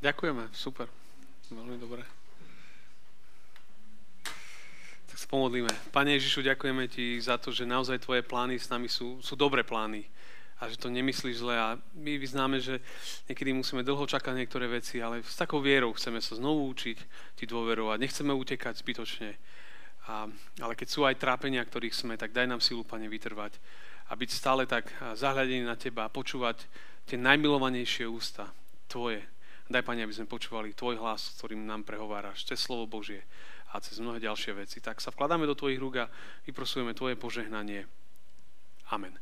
[0.07, 0.87] Ďakujeme, super.
[1.51, 1.99] Veľmi dobre.
[5.11, 5.67] Tak sa pomodlíme.
[5.91, 9.67] Pane Ježišu, ďakujeme Ti za to, že naozaj Tvoje plány s nami sú, sú dobré
[9.67, 10.07] plány
[10.63, 12.79] a že to nemyslíš zle a my vyznáme, že
[13.27, 16.97] niekedy musíme dlho čakať niektoré veci, ale s takou vierou chceme sa znovu učiť
[17.35, 17.99] Ti dôverovať.
[17.99, 19.35] Nechceme utekať zbytočne.
[20.07, 20.31] A,
[20.63, 23.59] ale keď sú aj trápenia, ktorých sme, tak daj nám silu, Pane, vytrvať
[24.07, 24.87] a byť stále tak
[25.19, 26.63] zahľadený na Teba a počúvať
[27.03, 28.47] tie najmilovanejšie ústa
[28.87, 29.19] Tvoje,
[29.67, 33.27] Daj, Pane, aby sme počúvali Tvoj hlas, ktorým nám prehováraš, cez slovo Božie
[33.75, 34.79] a cez mnohé ďalšie veci.
[34.79, 36.11] Tak sa vkladáme do Tvojich rúk a
[36.47, 37.83] vyprosujeme Tvoje požehnanie.
[38.87, 39.19] Amen.